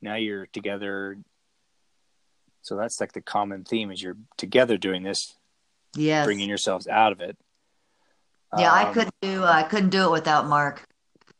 Now 0.00 0.14
you're 0.14 0.46
together. 0.46 1.18
So 2.62 2.76
that's 2.76 3.00
like 3.00 3.12
the 3.12 3.20
common 3.20 3.64
theme: 3.64 3.90
is 3.90 4.00
you're 4.02 4.18
together 4.36 4.76
doing 4.78 5.02
this, 5.02 5.36
Yes. 5.96 6.24
bringing 6.26 6.48
yourselves 6.48 6.86
out 6.86 7.12
of 7.12 7.20
it. 7.20 7.36
yeah, 8.56 8.72
I 8.72 8.84
Um, 8.86 8.94
couldn't 8.94 9.14
do 9.20 9.44
I 9.44 9.64
couldn't 9.64 9.90
do 9.90 10.06
it 10.06 10.10
without 10.12 10.46
Mark, 10.46 10.86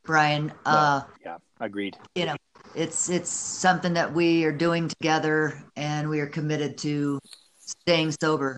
Brian. 0.03 0.51
Uh, 0.65 1.03
Yeah, 1.21 1.37
agreed. 1.61 1.97
you 2.15 2.25
know, 2.25 2.35
it's 2.75 3.07
it's 3.09 3.29
something 3.29 3.93
that 3.93 4.13
we 4.13 4.43
are 4.43 4.51
doing 4.51 4.89
together, 4.89 5.63
and 5.77 6.09
we 6.09 6.19
are 6.19 6.27
committed 6.27 6.77
to 6.79 7.19
staying 7.57 8.11
sober. 8.19 8.57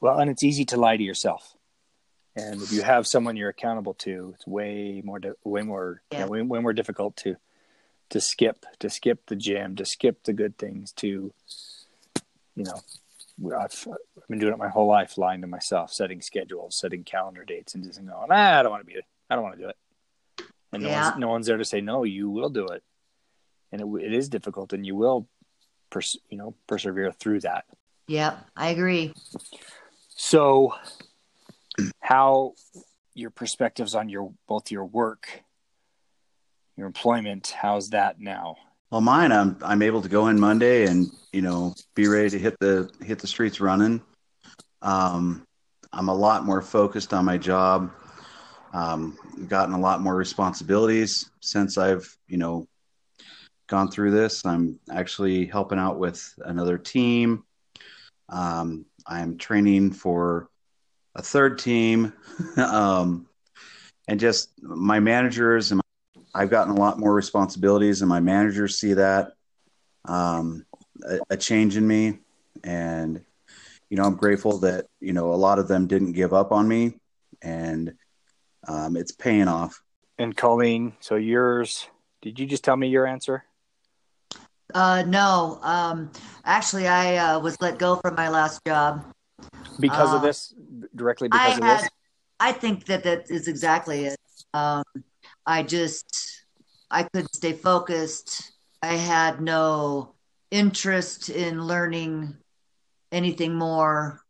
Well, 0.00 0.18
and 0.18 0.30
it's 0.30 0.42
easy 0.42 0.64
to 0.66 0.76
lie 0.76 0.96
to 0.96 1.02
yourself. 1.02 1.54
And 2.36 2.62
if 2.62 2.72
you 2.72 2.82
have 2.82 3.06
someone 3.06 3.36
you're 3.36 3.50
accountable 3.50 3.94
to, 3.94 4.32
it's 4.34 4.46
way 4.46 5.02
more, 5.04 5.20
way 5.44 5.62
more, 5.62 6.02
Yeah. 6.12 6.20
yeah. 6.20 6.26
way, 6.26 6.42
way 6.42 6.60
more 6.60 6.72
difficult 6.72 7.16
to, 7.18 7.36
to 8.10 8.20
skip, 8.20 8.64
to 8.78 8.88
skip 8.88 9.26
the 9.26 9.36
gym, 9.36 9.76
to 9.76 9.84
skip 9.84 10.22
the 10.24 10.32
good 10.32 10.56
things, 10.56 10.92
to, 10.94 11.32
you 12.56 12.64
know, 12.64 12.80
I've, 13.58 13.86
I've 13.90 14.28
been 14.28 14.38
doing 14.38 14.52
it 14.52 14.58
my 14.58 14.68
whole 14.68 14.86
life, 14.86 15.18
lying 15.18 15.40
to 15.40 15.46
myself, 15.46 15.92
setting 15.92 16.20
schedules, 16.22 16.78
setting 16.78 17.04
calendar 17.04 17.44
dates, 17.44 17.74
and 17.74 17.84
just 17.84 17.98
going, 17.98 18.28
nah, 18.28 18.60
I 18.60 18.62
don't 18.62 18.70
want 18.70 18.86
to 18.86 18.92
be, 18.94 19.00
I 19.28 19.34
don't 19.34 19.44
want 19.44 19.56
to 19.56 19.62
do 19.62 19.68
it. 19.68 19.76
And 20.72 20.82
no, 20.84 20.88
Yeah. 20.88 21.02
one's, 21.08 21.18
no 21.18 21.28
one's 21.28 21.46
there 21.46 21.56
to 21.56 21.64
say, 21.64 21.80
no, 21.80 22.04
you 22.04 22.30
will 22.30 22.50
do 22.50 22.66
it. 22.68 22.82
And 23.72 23.80
it, 23.80 24.04
it 24.04 24.12
is 24.12 24.28
difficult, 24.28 24.72
and 24.72 24.86
you 24.86 24.94
will, 24.94 25.26
pers- 25.90 26.18
you 26.28 26.38
know, 26.38 26.54
persevere 26.68 27.12
through 27.12 27.40
that. 27.40 27.64
Yep, 28.08 28.38
I 28.56 28.70
agree. 28.70 29.14
So, 30.22 30.74
how 31.98 32.52
your 33.14 33.30
perspectives 33.30 33.94
on 33.94 34.10
your 34.10 34.34
both 34.46 34.70
your 34.70 34.84
work, 34.84 35.42
your 36.76 36.86
employment, 36.86 37.54
how's 37.58 37.88
that 37.88 38.20
now? 38.20 38.56
Well, 38.90 39.00
mine, 39.00 39.32
I'm 39.32 39.56
I'm 39.62 39.80
able 39.80 40.02
to 40.02 40.10
go 40.10 40.28
in 40.28 40.38
Monday 40.38 40.84
and 40.86 41.06
you 41.32 41.40
know 41.40 41.74
be 41.94 42.06
ready 42.06 42.28
to 42.28 42.38
hit 42.38 42.54
the 42.60 42.90
hit 43.02 43.18
the 43.18 43.26
streets 43.26 43.62
running. 43.62 44.02
Um, 44.82 45.46
I'm 45.90 46.10
a 46.10 46.14
lot 46.14 46.44
more 46.44 46.60
focused 46.60 47.14
on 47.14 47.24
my 47.24 47.38
job. 47.38 47.90
Um, 48.74 49.16
gotten 49.48 49.74
a 49.74 49.80
lot 49.80 50.02
more 50.02 50.14
responsibilities 50.14 51.30
since 51.40 51.78
I've 51.78 52.14
you 52.28 52.36
know 52.36 52.68
gone 53.68 53.90
through 53.90 54.10
this. 54.10 54.44
I'm 54.44 54.78
actually 54.92 55.46
helping 55.46 55.78
out 55.78 55.98
with 55.98 56.22
another 56.44 56.76
team. 56.76 57.44
Um, 58.28 58.84
I'm 59.10 59.36
training 59.36 59.92
for 59.92 60.48
a 61.16 61.22
third 61.22 61.58
team, 61.58 62.12
um, 62.56 63.26
and 64.06 64.20
just 64.20 64.50
my 64.62 65.00
managers 65.00 65.72
and 65.72 65.78
my 65.78 65.82
I've 66.32 66.50
gotten 66.50 66.76
a 66.76 66.78
lot 66.78 67.00
more 67.00 67.12
responsibilities, 67.12 68.02
and 68.02 68.08
my 68.08 68.20
managers 68.20 68.78
see 68.78 68.94
that 68.94 69.32
um, 70.04 70.64
a, 71.04 71.18
a 71.30 71.36
change 71.36 71.76
in 71.76 71.86
me, 71.86 72.20
and 72.62 73.20
you 73.90 73.96
know 73.96 74.04
I'm 74.04 74.14
grateful 74.14 74.58
that 74.58 74.86
you 75.00 75.12
know 75.12 75.32
a 75.32 75.34
lot 75.34 75.58
of 75.58 75.66
them 75.66 75.88
didn't 75.88 76.12
give 76.12 76.32
up 76.32 76.52
on 76.52 76.68
me, 76.68 76.94
and 77.42 77.94
um, 78.68 78.96
it's 78.96 79.12
paying 79.12 79.48
off. 79.48 79.82
And 80.18 80.36
Colleen, 80.36 80.92
so 81.00 81.16
yours, 81.16 81.88
did 82.22 82.38
you 82.38 82.46
just 82.46 82.62
tell 82.62 82.76
me 82.76 82.88
your 82.88 83.06
answer? 83.06 83.44
Uh, 84.74 85.04
no, 85.06 85.58
um, 85.62 86.10
actually, 86.44 86.86
I 86.86 87.16
uh, 87.16 87.38
was 87.40 87.56
let 87.60 87.78
go 87.78 87.96
from 87.96 88.14
my 88.14 88.28
last 88.28 88.60
job. 88.66 89.04
Because 89.78 90.12
Uh, 90.12 90.16
of 90.16 90.22
this, 90.22 90.54
directly 90.94 91.28
I 91.28 91.38
because 91.38 91.58
of 91.58 91.64
had, 91.64 91.80
this? 91.80 91.90
I 92.38 92.52
think 92.52 92.86
that 92.86 93.04
that 93.04 93.30
is 93.30 93.48
exactly 93.48 94.06
it. 94.06 94.16
Um, 94.54 94.84
I 95.46 95.62
just, 95.62 96.44
I 96.90 97.04
couldn't 97.04 97.34
stay 97.34 97.52
focused. 97.52 98.52
I 98.82 98.94
had 98.94 99.40
no 99.40 100.14
interest 100.50 101.28
in 101.28 101.62
learning 101.62 102.36
anything 103.12 103.54
more. 103.54 104.20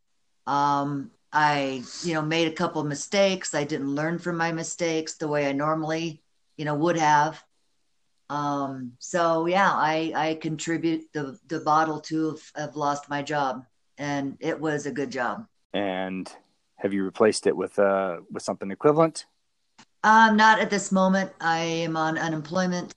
Um, 0.47 1.11
I, 1.33 1.83
you 2.03 2.15
know, 2.15 2.23
made 2.23 2.49
a 2.49 2.55
couple 2.55 2.81
of 2.81 2.89
mistakes. 2.89 3.55
I 3.55 3.65
didn't 3.65 3.95
learn 3.95 4.19
from 4.19 4.37
my 4.37 4.53
mistakes 4.53 5.15
the 5.15 5.29
way 5.29 5.49
I 5.49 5.53
normally, 5.53 6.23
you 6.57 6.65
know, 6.65 6.75
would 6.75 6.97
have. 6.97 7.43
Um, 8.31 8.93
so 9.01 9.47
yeah, 9.47 9.73
I 9.73 10.13
I 10.15 10.35
contribute 10.41 11.13
the 11.13 11.37
the 11.49 11.61
bottle 11.61 12.01
to 12.03 12.39
have, 12.55 12.77
lost 12.77 13.11
my 13.11 13.23
job, 13.23 13.65
and 13.99 14.37
it 14.39 14.59
was 14.59 14.87
a 14.87 14.93
good 14.93 15.11
job. 15.11 15.47
And 15.75 16.33
have 16.77 16.95
you 16.95 17.03
replaced 17.03 17.49
it 17.49 17.57
with 17.57 17.77
uh 17.79 18.19
with 18.31 18.45
something 18.45 18.71
equivalent? 18.71 19.27
Um, 20.05 20.37
not 20.37 20.61
at 20.61 20.71
this 20.71 20.93
moment. 20.93 21.33
I 21.41 21.59
am 21.59 21.97
on 21.97 22.17
unemployment. 22.17 22.95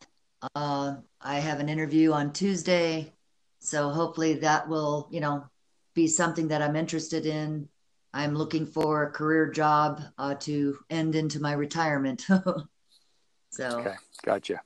Uh, 0.55 0.97
I 1.19 1.39
have 1.39 1.59
an 1.59 1.67
interview 1.67 2.11
on 2.11 2.31
Tuesday, 2.31 3.11
so 3.59 3.89
hopefully 3.89 4.35
that 4.35 4.69
will, 4.69 5.07
you 5.11 5.19
know, 5.19 5.45
be 5.95 6.05
something 6.07 6.47
that 6.49 6.61
I'm 6.61 6.75
interested 6.75 7.25
in. 7.25 7.67
I'm 8.13 8.35
looking 8.35 8.67
for 8.67 9.03
a 9.03 9.11
career 9.11 9.49
job 9.49 9.99
uh, 10.19 10.35
to 10.41 10.77
end 10.91 11.15
into 11.15 11.41
my 11.41 11.53
retirement. 11.53 12.27
so 13.49 13.79
Okay, 13.79 13.95
gotcha. 14.23 14.61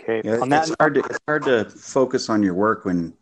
Okay, 0.00 0.22
Yeah, 0.24 0.40
on 0.40 0.48
that 0.50 0.68
it's 0.68 0.76
hard 0.78 0.94
to 0.94 1.00
it's 1.00 1.18
hard 1.26 1.44
to 1.44 1.64
focus 1.68 2.28
on 2.28 2.42
your 2.42 2.54
work 2.54 2.84
when 2.84 3.14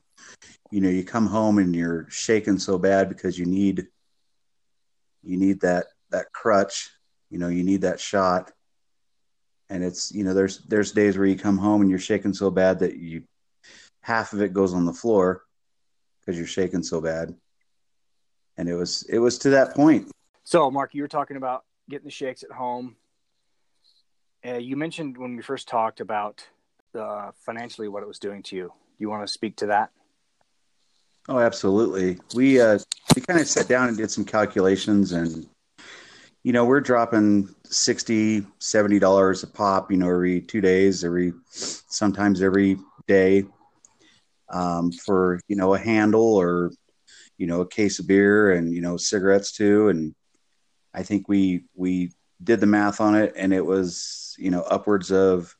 you 0.70 0.80
know 0.80 0.88
you 0.88 1.04
come 1.04 1.26
home 1.26 1.58
and 1.58 1.74
you're 1.74 2.06
shaking 2.10 2.58
so 2.58 2.78
bad 2.78 3.08
because 3.08 3.38
you 3.38 3.46
need 3.46 3.86
you 5.22 5.36
need 5.36 5.60
that 5.60 5.86
that 6.10 6.32
crutch, 6.32 6.90
you 7.30 7.38
know, 7.38 7.48
you 7.48 7.64
need 7.64 7.82
that 7.82 8.00
shot. 8.00 8.52
And 9.68 9.82
it's 9.82 10.12
you 10.12 10.22
know 10.22 10.32
there's 10.34 10.58
there's 10.60 10.92
days 10.92 11.18
where 11.18 11.26
you 11.26 11.36
come 11.36 11.58
home 11.58 11.80
and 11.80 11.90
you're 11.90 11.98
shaking 11.98 12.32
so 12.32 12.50
bad 12.50 12.78
that 12.78 12.96
you 12.96 13.24
half 14.00 14.32
of 14.32 14.40
it 14.40 14.52
goes 14.52 14.72
on 14.72 14.84
the 14.84 14.92
floor 14.92 15.42
because 16.20 16.38
you're 16.38 16.46
shaking 16.46 16.84
so 16.84 17.00
bad. 17.00 17.34
And 18.56 18.68
it 18.68 18.74
was 18.74 19.02
it 19.08 19.18
was 19.18 19.38
to 19.38 19.50
that 19.50 19.74
point. 19.74 20.10
So, 20.44 20.70
Mark, 20.70 20.94
you 20.94 21.02
were 21.02 21.08
talking 21.08 21.36
about 21.36 21.64
getting 21.90 22.04
the 22.04 22.12
shakes 22.12 22.44
at 22.44 22.52
home. 22.52 22.94
Uh, 24.46 24.58
you 24.58 24.76
mentioned 24.76 25.16
when 25.16 25.34
we 25.34 25.42
first 25.42 25.66
talked 25.66 26.00
about 26.00 26.46
uh, 26.96 27.30
financially 27.44 27.88
what 27.88 28.02
it 28.02 28.06
was 28.06 28.18
doing 28.18 28.42
to 28.44 28.54
you. 28.54 28.72
You 28.98 29.10
want 29.10 29.26
to 29.26 29.32
speak 29.32 29.56
to 29.56 29.66
that? 29.66 29.90
Oh, 31.28 31.40
absolutely. 31.40 32.18
We 32.34 32.60
uh, 32.60 32.78
we 33.14 33.22
kind 33.22 33.40
of 33.40 33.48
sat 33.48 33.66
down 33.66 33.88
and 33.88 33.96
did 33.96 34.10
some 34.10 34.24
calculations, 34.24 35.12
and 35.12 35.48
you 36.44 36.52
know, 36.52 36.64
we're 36.64 36.80
dropping 36.80 37.52
60 37.64 38.46
70 38.60 38.98
dollars 39.00 39.42
a 39.42 39.48
pop. 39.48 39.90
You 39.90 39.96
know, 39.96 40.08
every 40.08 40.42
two 40.42 40.60
days, 40.60 41.02
every 41.02 41.32
sometimes 41.50 42.42
every 42.42 42.78
day, 43.08 43.44
um, 44.50 44.92
for 44.92 45.40
you 45.48 45.56
know 45.56 45.74
a 45.74 45.78
handle 45.78 46.36
or 46.36 46.70
you 47.38 47.48
know 47.48 47.62
a 47.62 47.68
case 47.68 47.98
of 47.98 48.06
beer 48.06 48.52
and 48.52 48.72
you 48.72 48.80
know 48.80 48.96
cigarettes 48.96 49.50
too. 49.50 49.88
And 49.88 50.14
I 50.94 51.02
think 51.02 51.28
we 51.28 51.64
we 51.74 52.12
did 52.42 52.60
the 52.60 52.66
math 52.66 53.00
on 53.00 53.14
it, 53.14 53.32
and 53.36 53.52
it 53.52 53.64
was 53.64 54.34
you 54.38 54.50
know 54.50 54.62
upwards 54.62 55.10
of 55.10 55.54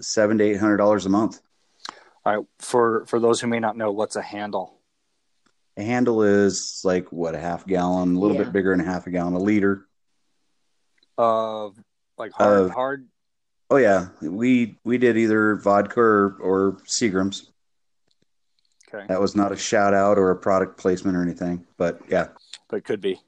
seven 0.00 0.38
to 0.38 0.44
eight 0.44 0.58
hundred 0.58 0.76
dollars 0.78 1.06
a 1.06 1.08
month. 1.08 1.40
All 2.24 2.36
right. 2.36 2.46
For 2.58 3.06
for 3.06 3.18
those 3.20 3.40
who 3.40 3.46
may 3.46 3.58
not 3.60 3.76
know, 3.76 3.90
what's 3.92 4.16
a 4.16 4.22
handle? 4.22 4.74
A 5.76 5.82
handle 5.82 6.22
is 6.22 6.80
like 6.84 7.10
what 7.12 7.34
a 7.34 7.38
half 7.38 7.66
gallon, 7.66 8.16
a 8.16 8.18
little 8.18 8.36
Yeah. 8.36 8.44
bit 8.44 8.52
bigger 8.52 8.70
than 8.76 8.80
a 8.86 8.90
half 8.90 9.06
a 9.06 9.10
gallon, 9.10 9.34
a 9.34 9.38
liter. 9.38 9.86
Of 11.16 11.76
like 12.16 12.32
hard, 12.32 12.70
hard. 12.70 13.08
Oh 13.70 13.76
yeah, 13.76 14.08
we 14.20 14.78
we 14.84 14.98
did 14.98 15.16
either 15.16 15.56
vodka 15.56 16.00
or, 16.00 16.36
or 16.40 16.72
Seagrams. 16.86 17.48
Okay, 18.92 19.04
That 19.08 19.20
was 19.20 19.36
not 19.36 19.52
a 19.52 19.56
shout 19.56 19.92
out 19.94 20.16
or 20.16 20.30
a 20.30 20.36
product 20.36 20.78
placement 20.78 21.16
or 21.16 21.22
anything, 21.22 21.66
but 21.76 22.00
yeah, 22.08 22.28
but 22.68 22.76
it 22.76 22.84
could 22.84 23.00
be. 23.00 23.20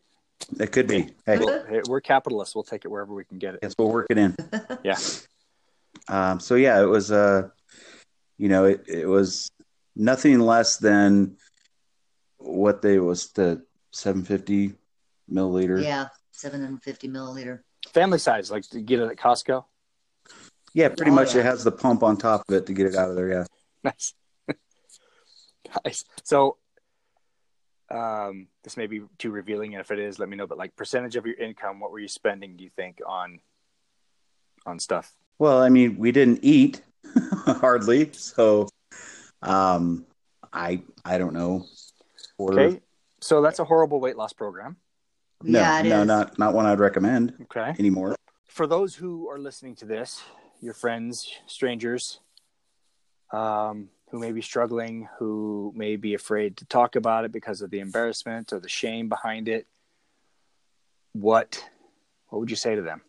It 0.58 0.72
could 0.72 0.86
be. 0.86 1.14
Hey, 1.26 1.38
Well, 1.38 1.64
hey, 1.68 1.80
we're 1.88 2.00
capitalists. 2.00 2.54
We'll 2.54 2.64
take 2.64 2.84
it 2.84 2.88
wherever 2.88 3.14
we 3.14 3.24
can 3.24 3.38
get 3.38 3.54
it. 3.54 3.60
guess 3.62 3.74
we'll 3.78 3.90
work 3.90 4.06
it 4.10 4.18
in. 4.18 4.36
Yeah. 4.84 4.98
Um, 6.08 6.40
so 6.40 6.54
yeah, 6.54 6.80
it 6.80 6.86
was 6.86 7.12
uh, 7.12 7.48
you 8.38 8.48
know, 8.48 8.64
it, 8.64 8.84
it 8.88 9.06
was 9.06 9.50
nothing 9.94 10.40
less 10.40 10.78
than 10.78 11.36
what 12.38 12.80
they 12.82 12.98
was 12.98 13.30
the 13.32 13.62
750 13.92 14.74
milliliter. 15.30 15.82
yeah, 15.82 16.06
750 16.32 17.08
milliliter. 17.08 17.60
Family 17.92 18.18
size, 18.18 18.50
like 18.50 18.64
to 18.70 18.80
get 18.80 19.00
it 19.00 19.10
at 19.10 19.16
Costco. 19.16 19.64
Yeah, 20.72 20.88
pretty 20.88 21.10
Oh, 21.10 21.14
much 21.14 21.34
yeah. 21.34 21.40
it 21.40 21.44
has 21.46 21.64
the 21.64 21.72
pump 21.72 22.02
on 22.02 22.16
top 22.16 22.44
of 22.48 22.54
it 22.54 22.66
to 22.66 22.72
get 22.72 22.86
it 22.86 22.94
out 22.94 23.10
of 23.10 23.16
there. 23.16 23.28
Yeah. 23.28 23.44
Nice. 23.84 24.14
nice. 25.84 26.04
So, 26.22 26.56
um, 27.90 28.46
this 28.62 28.76
may 28.76 28.86
be 28.86 29.02
too 29.18 29.30
revealing, 29.30 29.74
and 29.74 29.80
if 29.80 29.90
it 29.90 29.98
is, 29.98 30.18
let 30.18 30.28
me 30.28 30.36
know. 30.36 30.46
But 30.46 30.58
like 30.58 30.76
percentage 30.76 31.16
of 31.16 31.26
your 31.26 31.36
income, 31.36 31.80
what 31.80 31.90
were 31.90 31.98
you 31.98 32.08
spending? 32.08 32.56
Do 32.56 32.64
you 32.64 32.70
think 32.76 33.00
on 33.06 33.40
on 34.66 34.78
stuff? 34.78 35.12
Well, 35.38 35.60
I 35.62 35.68
mean, 35.70 35.96
we 35.98 36.12
didn't 36.12 36.40
eat 36.42 36.82
hardly, 37.46 38.12
so 38.12 38.68
um, 39.42 40.06
I 40.52 40.82
I 41.04 41.18
don't 41.18 41.32
know. 41.34 41.66
Quarter- 42.36 42.60
Okay, 42.60 42.80
so 43.20 43.42
that's 43.42 43.58
a 43.58 43.64
horrible 43.64 44.00
weight 44.00 44.16
loss 44.16 44.32
program. 44.32 44.76
No, 45.42 45.58
yeah, 45.60 45.80
it 45.80 45.86
is. 45.86 45.90
no, 45.90 46.04
not 46.04 46.38
not 46.38 46.54
one 46.54 46.66
I'd 46.66 46.80
recommend 46.80 47.34
Okay, 47.42 47.74
anymore. 47.78 48.14
for 48.46 48.66
those 48.66 48.94
who 48.94 49.28
are 49.30 49.38
listening 49.38 49.74
to 49.76 49.86
this, 49.86 50.22
your 50.60 50.74
friends, 50.74 51.30
strangers, 51.46 52.20
um, 53.32 53.88
who 54.10 54.18
may 54.18 54.32
be 54.32 54.42
struggling, 54.42 55.08
who 55.18 55.72
may 55.76 55.96
be 55.96 56.14
afraid 56.14 56.56
to 56.56 56.64
talk 56.66 56.96
about 56.96 57.24
it 57.24 57.32
because 57.32 57.62
of 57.62 57.70
the 57.70 57.78
embarrassment 57.78 58.52
or 58.52 58.58
the 58.58 58.68
shame 58.68 59.08
behind 59.08 59.48
it, 59.48 59.66
what 61.12 61.64
what 62.28 62.40
would 62.40 62.50
you 62.50 62.56
say 62.56 62.74
to 62.74 62.82
them? 62.82 63.02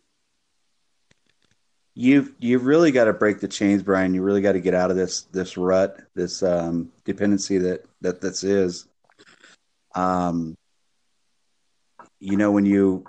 You've 1.93 2.33
you've 2.39 2.65
really 2.65 2.91
got 2.91 3.05
to 3.05 3.13
break 3.13 3.39
the 3.39 3.47
chains, 3.47 3.83
Brian. 3.83 4.13
You 4.13 4.21
really 4.21 4.41
got 4.41 4.53
to 4.53 4.61
get 4.61 4.73
out 4.73 4.91
of 4.91 4.97
this 4.97 5.23
this 5.23 5.57
rut, 5.57 5.99
this 6.15 6.41
um, 6.43 6.91
dependency 7.03 7.57
that 7.57 7.85
that 8.01 8.21
this 8.21 8.43
is. 8.43 8.87
Um, 9.93 10.55
you 12.19 12.37
know, 12.37 12.51
when 12.51 12.65
you 12.65 13.05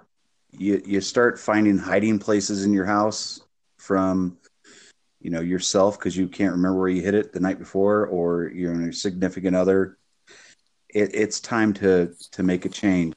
you 0.50 0.82
you 0.84 1.00
start 1.00 1.38
finding 1.38 1.78
hiding 1.78 2.18
places 2.18 2.64
in 2.64 2.72
your 2.72 2.86
house 2.86 3.40
from 3.78 4.38
you 5.22 5.30
know 5.30 5.40
yourself 5.40 5.98
because 5.98 6.16
you 6.16 6.28
can't 6.28 6.52
remember 6.52 6.78
where 6.78 6.88
you 6.88 7.02
hit 7.02 7.14
it 7.14 7.32
the 7.32 7.40
night 7.40 7.58
before, 7.58 8.06
or 8.06 8.48
your 8.48 8.92
significant 8.92 9.56
other. 9.56 9.96
It, 10.88 11.14
it's 11.14 11.40
time 11.40 11.72
to 11.74 12.12
to 12.32 12.42
make 12.42 12.64
a 12.64 12.68
change. 12.68 13.14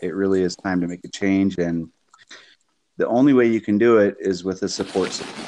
It 0.00 0.14
really 0.14 0.42
is 0.42 0.56
time 0.56 0.80
to 0.80 0.86
make 0.86 1.04
a 1.04 1.08
change, 1.08 1.58
and 1.58 1.88
the 2.96 3.08
only 3.08 3.32
way 3.32 3.46
you 3.46 3.60
can 3.60 3.78
do 3.78 3.98
it 3.98 4.16
is 4.20 4.44
with 4.44 4.62
a 4.62 4.68
support 4.68 5.12
system. 5.12 5.44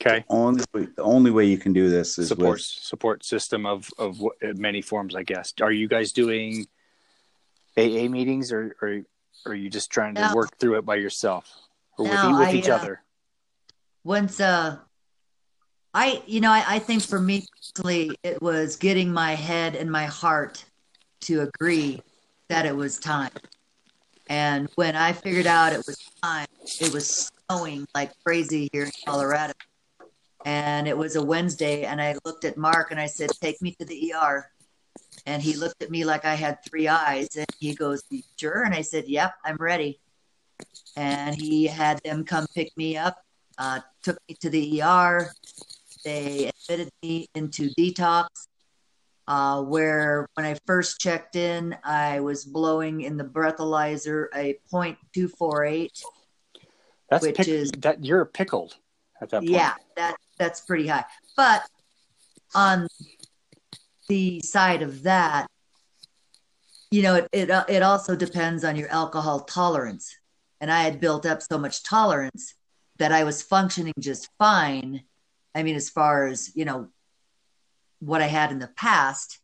Okay. 0.00 0.24
Only 0.28 0.64
the 0.74 1.02
only 1.02 1.30
way 1.30 1.46
you 1.46 1.56
can 1.58 1.72
do 1.72 1.88
this 1.88 2.18
is 2.18 2.28
support 2.28 2.54
with 2.54 2.60
support 2.62 3.24
system 3.24 3.64
of 3.64 3.88
of 3.98 4.20
what- 4.20 4.36
many 4.58 4.82
forms, 4.82 5.14
I 5.14 5.22
guess. 5.22 5.54
Are 5.62 5.72
you 5.72 5.88
guys 5.88 6.12
doing 6.12 6.66
AA 7.76 8.08
meetings, 8.08 8.52
or 8.52 8.76
or, 8.82 9.02
or 9.46 9.52
are 9.52 9.54
you 9.54 9.70
just 9.70 9.90
trying 9.90 10.14
to 10.16 10.20
No. 10.20 10.34
work 10.34 10.58
through 10.58 10.76
it 10.78 10.84
by 10.84 10.96
yourself, 10.96 11.50
or 11.98 12.04
with, 12.04 12.14
No, 12.14 12.30
e- 12.30 12.38
with 12.38 12.48
I, 12.48 12.52
each 12.54 12.68
uh, 12.68 12.74
other? 12.76 13.00
Once 14.04 14.38
uh 14.38 14.76
i 15.94 16.22
you 16.26 16.40
know 16.40 16.50
I, 16.50 16.64
I 16.66 16.78
think 16.78 17.02
for 17.02 17.18
me 17.18 17.46
personally 17.74 18.16
it 18.22 18.40
was 18.40 18.76
getting 18.76 19.12
my 19.12 19.34
head 19.34 19.74
and 19.74 19.90
my 19.90 20.04
heart 20.04 20.64
to 21.22 21.40
agree 21.40 22.02
that 22.50 22.66
it 22.66 22.76
was 22.76 22.98
time. 22.98 23.30
And 24.28 24.68
when 24.76 24.94
i 24.94 25.12
figured 25.12 25.46
out 25.46 25.72
it 25.72 25.82
was 25.86 25.96
time 26.22 26.46
it 26.80 26.92
was 26.92 27.30
snowing 27.48 27.86
like 27.94 28.12
crazy 28.24 28.68
here 28.72 28.84
in 28.84 28.90
colorado. 29.06 29.54
And 30.44 30.86
it 30.86 30.96
was 30.96 31.16
a 31.16 31.24
wednesday 31.24 31.84
and 31.84 32.00
i 32.00 32.14
looked 32.24 32.44
at 32.44 32.58
mark 32.58 32.90
and 32.90 33.00
i 33.00 33.06
said 33.06 33.30
take 33.40 33.60
me 33.62 33.74
to 33.78 33.86
the 33.86 34.14
er 34.14 34.50
and 35.26 35.42
he 35.42 35.54
looked 35.54 35.82
at 35.82 35.90
me 35.90 36.04
like 36.04 36.26
i 36.26 36.34
had 36.34 36.58
three 36.68 36.88
eyes 36.88 37.28
and 37.36 37.46
he 37.58 37.74
goes 37.74 38.02
"You 38.10 38.22
sure? 38.38 38.64
And 38.64 38.74
i 38.74 38.82
said 38.82 39.04
yep 39.08 39.32
i'm 39.44 39.56
ready. 39.56 39.98
And 40.96 41.34
he 41.34 41.66
had 41.66 42.00
them 42.04 42.24
come 42.24 42.46
pick 42.54 42.76
me 42.76 42.96
up 42.96 43.16
uh, 43.58 43.80
took 44.04 44.18
me 44.28 44.36
to 44.40 44.50
the 44.50 44.82
ER. 44.82 45.32
They 46.04 46.50
admitted 46.68 46.92
me 47.02 47.26
into 47.34 47.70
detox, 47.70 48.26
uh, 49.26 49.62
where 49.62 50.28
when 50.34 50.46
I 50.46 50.56
first 50.66 51.00
checked 51.00 51.34
in, 51.34 51.76
I 51.82 52.20
was 52.20 52.44
blowing 52.44 53.00
in 53.00 53.16
the 53.16 53.24
breathalyzer 53.24 54.26
a 54.34 54.58
.248. 54.72 55.88
That's 57.10 57.22
which 57.22 57.36
pick, 57.36 57.48
is- 57.48 57.72
that 57.78 58.04
you're 58.04 58.24
pickled 58.26 58.76
at 59.20 59.30
that 59.30 59.40
point. 59.40 59.50
Yeah, 59.50 59.74
that 59.96 60.16
that's 60.38 60.60
pretty 60.60 60.86
high. 60.86 61.04
But 61.36 61.62
on 62.54 62.86
the 64.08 64.40
side 64.40 64.82
of 64.82 65.04
that, 65.04 65.46
you 66.90 67.02
know, 67.02 67.14
it 67.16 67.28
it, 67.32 67.50
it 67.68 67.82
also 67.82 68.14
depends 68.14 68.64
on 68.64 68.76
your 68.76 68.88
alcohol 68.88 69.40
tolerance. 69.40 70.14
And 70.60 70.70
I 70.72 70.82
had 70.82 71.00
built 71.00 71.26
up 71.26 71.42
so 71.42 71.58
much 71.58 71.82
tolerance 71.82 72.54
that 72.98 73.12
I 73.12 73.24
was 73.24 73.42
functioning 73.42 73.94
just 73.98 74.28
fine. 74.38 75.02
I 75.54 75.62
mean, 75.62 75.76
as 75.76 75.90
far 75.90 76.26
as 76.26 76.54
you 76.54 76.64
know, 76.64 76.88
what 78.00 78.22
I 78.22 78.26
had 78.26 78.52
in 78.52 78.58
the 78.58 78.68
past. 78.68 79.38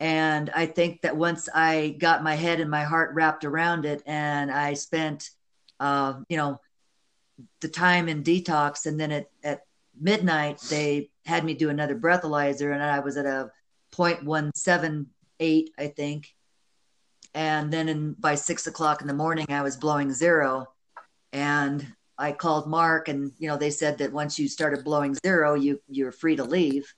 And 0.00 0.50
I 0.50 0.66
think 0.66 1.02
that 1.02 1.16
once 1.16 1.48
I 1.54 1.96
got 1.98 2.24
my 2.24 2.34
head 2.34 2.60
and 2.60 2.70
my 2.70 2.84
heart 2.84 3.14
wrapped 3.14 3.44
around 3.44 3.86
it, 3.86 4.02
and 4.06 4.50
I 4.50 4.74
spent 4.74 5.30
uh, 5.80 6.14
you 6.28 6.36
know, 6.36 6.60
the 7.60 7.68
time 7.68 8.08
in 8.08 8.22
detox. 8.22 8.86
And 8.86 8.98
then 8.98 9.12
at, 9.12 9.26
at 9.42 9.62
midnight, 10.00 10.60
they 10.70 11.10
had 11.24 11.44
me 11.44 11.54
do 11.54 11.70
another 11.70 11.96
breathalyzer 11.96 12.72
and 12.72 12.82
I 12.82 13.00
was 13.00 13.16
at 13.16 13.26
a 13.26 13.50
0.178, 13.92 15.66
I 15.78 15.86
think. 15.88 16.34
And 17.34 17.72
then 17.72 17.88
in, 17.88 18.12
by 18.14 18.36
six 18.36 18.66
o'clock 18.66 19.00
in 19.00 19.08
the 19.08 19.14
morning, 19.14 19.46
I 19.48 19.62
was 19.62 19.76
blowing 19.76 20.12
zero. 20.12 20.68
And 21.34 21.84
I 22.16 22.30
called 22.30 22.68
Mark 22.68 23.08
and, 23.08 23.32
you 23.38 23.48
know, 23.48 23.56
they 23.56 23.70
said 23.70 23.98
that 23.98 24.12
once 24.12 24.38
you 24.38 24.48
started 24.48 24.84
blowing 24.84 25.16
zero, 25.26 25.54
you, 25.54 25.82
you're 25.88 26.12
free 26.12 26.36
to 26.36 26.44
leave. 26.44 26.94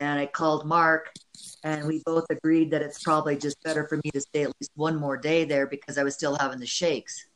And 0.00 0.18
I 0.18 0.26
called 0.26 0.66
Mark 0.66 1.12
and 1.62 1.86
we 1.86 2.02
both 2.04 2.26
agreed 2.30 2.72
that 2.72 2.82
it's 2.82 3.02
probably 3.02 3.36
just 3.36 3.62
better 3.62 3.86
for 3.86 4.00
me 4.02 4.10
to 4.10 4.20
stay 4.20 4.42
at 4.42 4.52
least 4.60 4.72
one 4.74 4.96
more 4.96 5.16
day 5.16 5.44
there 5.44 5.68
because 5.68 5.98
I 5.98 6.02
was 6.02 6.14
still 6.14 6.36
having 6.36 6.58
the 6.58 6.66
shakes. 6.66 7.26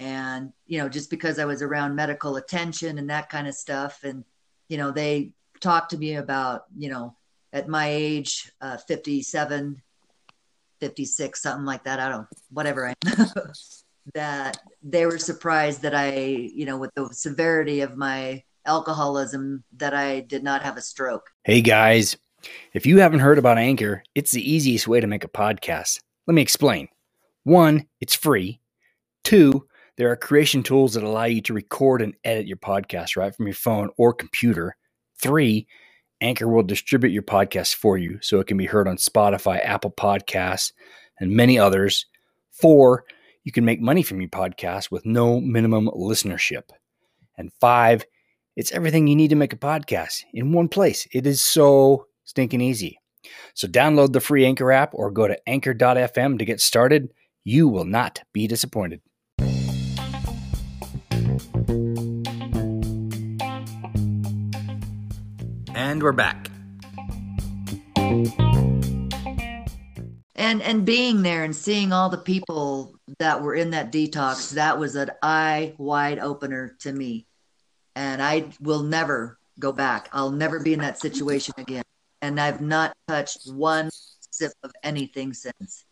And, 0.00 0.52
you 0.66 0.78
know, 0.78 0.88
just 0.88 1.08
because 1.08 1.38
I 1.38 1.44
was 1.44 1.62
around 1.62 1.94
medical 1.94 2.36
attention 2.36 2.98
and 2.98 3.08
that 3.08 3.30
kind 3.30 3.46
of 3.46 3.54
stuff. 3.54 4.00
And, 4.02 4.24
you 4.68 4.76
know, 4.76 4.90
they 4.90 5.30
talked 5.60 5.90
to 5.90 5.98
me 5.98 6.16
about, 6.16 6.64
you 6.76 6.90
know, 6.90 7.14
at 7.52 7.68
my 7.68 7.88
age, 7.88 8.50
uh, 8.60 8.76
57, 8.76 9.80
56, 10.80 11.42
something 11.42 11.64
like 11.64 11.84
that. 11.84 12.00
I 12.00 12.08
don't, 12.08 12.26
whatever 12.50 12.88
I 12.88 12.94
that 14.14 14.58
they 14.82 15.06
were 15.06 15.18
surprised 15.18 15.82
that 15.82 15.94
I, 15.94 16.14
you 16.16 16.66
know, 16.66 16.78
with 16.78 16.94
the 16.94 17.08
severity 17.12 17.80
of 17.80 17.96
my 17.96 18.42
alcoholism, 18.64 19.64
that 19.76 19.94
I 19.94 20.20
did 20.20 20.42
not 20.42 20.62
have 20.62 20.76
a 20.76 20.82
stroke. 20.82 21.30
Hey 21.44 21.60
guys, 21.60 22.16
if 22.72 22.86
you 22.86 22.98
haven't 22.98 23.20
heard 23.20 23.38
about 23.38 23.58
Anchor, 23.58 24.02
it's 24.14 24.32
the 24.32 24.50
easiest 24.50 24.88
way 24.88 25.00
to 25.00 25.06
make 25.06 25.24
a 25.24 25.28
podcast. 25.28 26.00
Let 26.26 26.34
me 26.34 26.42
explain. 26.42 26.88
One, 27.44 27.86
it's 28.00 28.14
free. 28.14 28.60
Two, 29.24 29.66
there 29.96 30.10
are 30.10 30.16
creation 30.16 30.62
tools 30.62 30.94
that 30.94 31.02
allow 31.02 31.24
you 31.24 31.40
to 31.42 31.54
record 31.54 32.02
and 32.02 32.14
edit 32.24 32.46
your 32.46 32.58
podcast 32.58 33.16
right 33.16 33.34
from 33.34 33.46
your 33.46 33.54
phone 33.54 33.90
or 33.96 34.12
computer. 34.12 34.76
Three, 35.20 35.66
Anchor 36.20 36.48
will 36.48 36.62
distribute 36.62 37.12
your 37.12 37.22
podcast 37.22 37.74
for 37.74 37.96
you 37.96 38.18
so 38.22 38.40
it 38.40 38.46
can 38.46 38.56
be 38.56 38.66
heard 38.66 38.88
on 38.88 38.96
Spotify, 38.96 39.64
Apple 39.64 39.90
Podcasts, 39.90 40.72
and 41.20 41.30
many 41.30 41.58
others. 41.58 42.06
Four, 42.50 43.04
you 43.46 43.52
can 43.52 43.64
make 43.64 43.80
money 43.80 44.02
from 44.02 44.20
your 44.20 44.28
podcast 44.28 44.90
with 44.90 45.06
no 45.06 45.40
minimum 45.40 45.88
listenership. 45.94 46.64
And 47.38 47.52
five, 47.60 48.04
it's 48.56 48.72
everything 48.72 49.06
you 49.06 49.14
need 49.14 49.30
to 49.30 49.36
make 49.36 49.52
a 49.52 49.56
podcast 49.56 50.24
in 50.34 50.50
one 50.50 50.66
place. 50.66 51.06
It 51.12 51.28
is 51.28 51.40
so 51.40 52.08
stinking 52.24 52.60
easy. 52.60 52.98
So 53.54 53.68
download 53.68 54.12
the 54.12 54.20
free 54.20 54.44
Anchor 54.44 54.72
app 54.72 54.90
or 54.94 55.12
go 55.12 55.28
to 55.28 55.38
anchor.fm 55.48 56.40
to 56.40 56.44
get 56.44 56.60
started. 56.60 57.12
You 57.44 57.68
will 57.68 57.84
not 57.84 58.20
be 58.32 58.48
disappointed. 58.48 59.00
And 65.72 66.02
we're 66.02 66.10
back. 66.10 66.50
And 70.46 70.62
and 70.62 70.86
being 70.86 71.22
there 71.22 71.42
and 71.42 71.56
seeing 71.56 71.92
all 71.92 72.08
the 72.08 72.18
people 72.18 72.94
that 73.18 73.42
were 73.42 73.56
in 73.56 73.70
that 73.70 73.90
detox, 73.90 74.52
that 74.52 74.78
was 74.78 74.94
an 74.94 75.10
eye 75.20 75.74
wide 75.76 76.20
opener 76.20 76.76
to 76.82 76.92
me. 76.92 77.26
And 77.96 78.22
I 78.22 78.50
will 78.60 78.84
never 78.84 79.40
go 79.58 79.72
back. 79.72 80.08
I'll 80.12 80.30
never 80.30 80.60
be 80.60 80.72
in 80.72 80.78
that 80.82 81.00
situation 81.00 81.52
again. 81.58 81.82
And 82.22 82.38
I've 82.38 82.60
not 82.60 82.96
touched 83.08 83.50
one 83.50 83.90
sip 84.30 84.52
of 84.62 84.70
anything 84.84 85.34
since. 85.34 85.84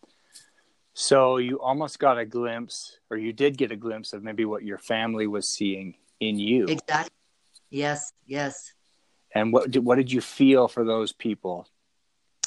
So 0.93 1.35
you 1.35 1.59
almost 1.59 1.99
got 1.99 2.17
a 2.17 2.23
glimpse, 2.25 2.97
or 3.09 3.17
you 3.17 3.33
did 3.33 3.57
get 3.57 3.73
a 3.73 3.75
glimpse 3.75 4.13
of 4.13 4.23
maybe 4.23 4.45
what 4.45 4.63
your 4.63 4.77
family 4.77 5.27
was 5.27 5.49
seeing 5.49 5.95
in 6.21 6.39
you. 6.39 6.63
Exactly. 6.67 7.11
Yes, 7.71 8.13
yes. 8.25 8.71
And 9.33 9.51
what 9.51 9.69
did, 9.69 9.83
what 9.83 9.97
did 9.97 10.13
you 10.13 10.21
feel 10.21 10.69
for 10.69 10.85
those 10.85 11.11
people? 11.11 11.67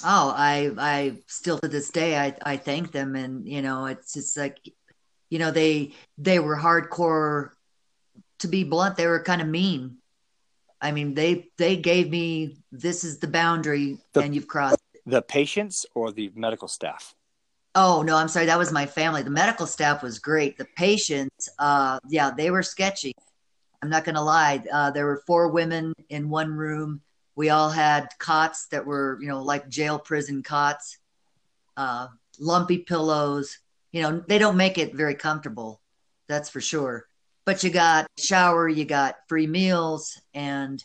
Oh, 0.04 0.32
I 0.36 0.70
I 0.78 1.18
still 1.26 1.58
to 1.58 1.68
this 1.68 1.90
day 1.90 2.16
I 2.18 2.34
I 2.42 2.56
thank 2.56 2.92
them 2.92 3.16
and 3.16 3.46
you 3.46 3.62
know 3.62 3.86
it's 3.86 4.12
just 4.12 4.36
like 4.36 4.58
you 5.30 5.38
know 5.38 5.50
they 5.50 5.92
they 6.16 6.38
were 6.38 6.56
hardcore 6.56 7.50
to 8.40 8.48
be 8.48 8.64
blunt 8.64 8.96
they 8.96 9.06
were 9.06 9.22
kind 9.22 9.42
of 9.42 9.48
mean. 9.48 9.98
I 10.80 10.92
mean 10.92 11.14
they 11.14 11.48
they 11.58 11.76
gave 11.76 12.10
me 12.10 12.58
this 12.70 13.04
is 13.04 13.18
the 13.18 13.26
boundary 13.28 13.98
The- 14.12 14.22
and 14.22 14.34
you've 14.34 14.48
crossed. 14.48 14.78
The 15.06 15.22
patients 15.22 15.86
or 15.94 16.12
the 16.12 16.30
medical 16.34 16.68
staff? 16.68 17.14
Oh 17.74 18.02
no, 18.02 18.16
I'm 18.16 18.28
sorry 18.28 18.46
that 18.46 18.58
was 18.58 18.72
my 18.72 18.86
family. 18.86 19.22
The 19.22 19.30
medical 19.30 19.66
staff 19.66 20.02
was 20.02 20.18
great. 20.18 20.58
The 20.58 20.66
patients 20.76 21.48
uh 21.58 21.98
yeah, 22.08 22.30
they 22.36 22.50
were 22.50 22.62
sketchy. 22.62 23.12
I'm 23.82 23.90
not 23.90 24.04
going 24.04 24.16
to 24.16 24.22
lie. 24.22 24.62
Uh, 24.72 24.90
there 24.90 25.06
were 25.06 25.22
four 25.26 25.48
women 25.48 25.92
in 26.08 26.28
one 26.30 26.50
room. 26.50 27.00
We 27.38 27.50
all 27.50 27.70
had 27.70 28.08
cots 28.18 28.66
that 28.72 28.84
were, 28.84 29.16
you 29.20 29.28
know, 29.28 29.44
like 29.44 29.68
jail 29.68 30.00
prison 30.00 30.42
cots, 30.42 30.98
uh, 31.76 32.08
lumpy 32.40 32.78
pillows. 32.78 33.56
You 33.92 34.02
know, 34.02 34.24
they 34.26 34.38
don't 34.38 34.56
make 34.56 34.76
it 34.76 34.92
very 34.92 35.14
comfortable. 35.14 35.80
That's 36.28 36.50
for 36.50 36.60
sure. 36.60 37.06
But 37.44 37.62
you 37.62 37.70
got 37.70 38.08
shower, 38.18 38.68
you 38.68 38.84
got 38.84 39.18
free 39.28 39.46
meals, 39.46 40.20
and 40.34 40.82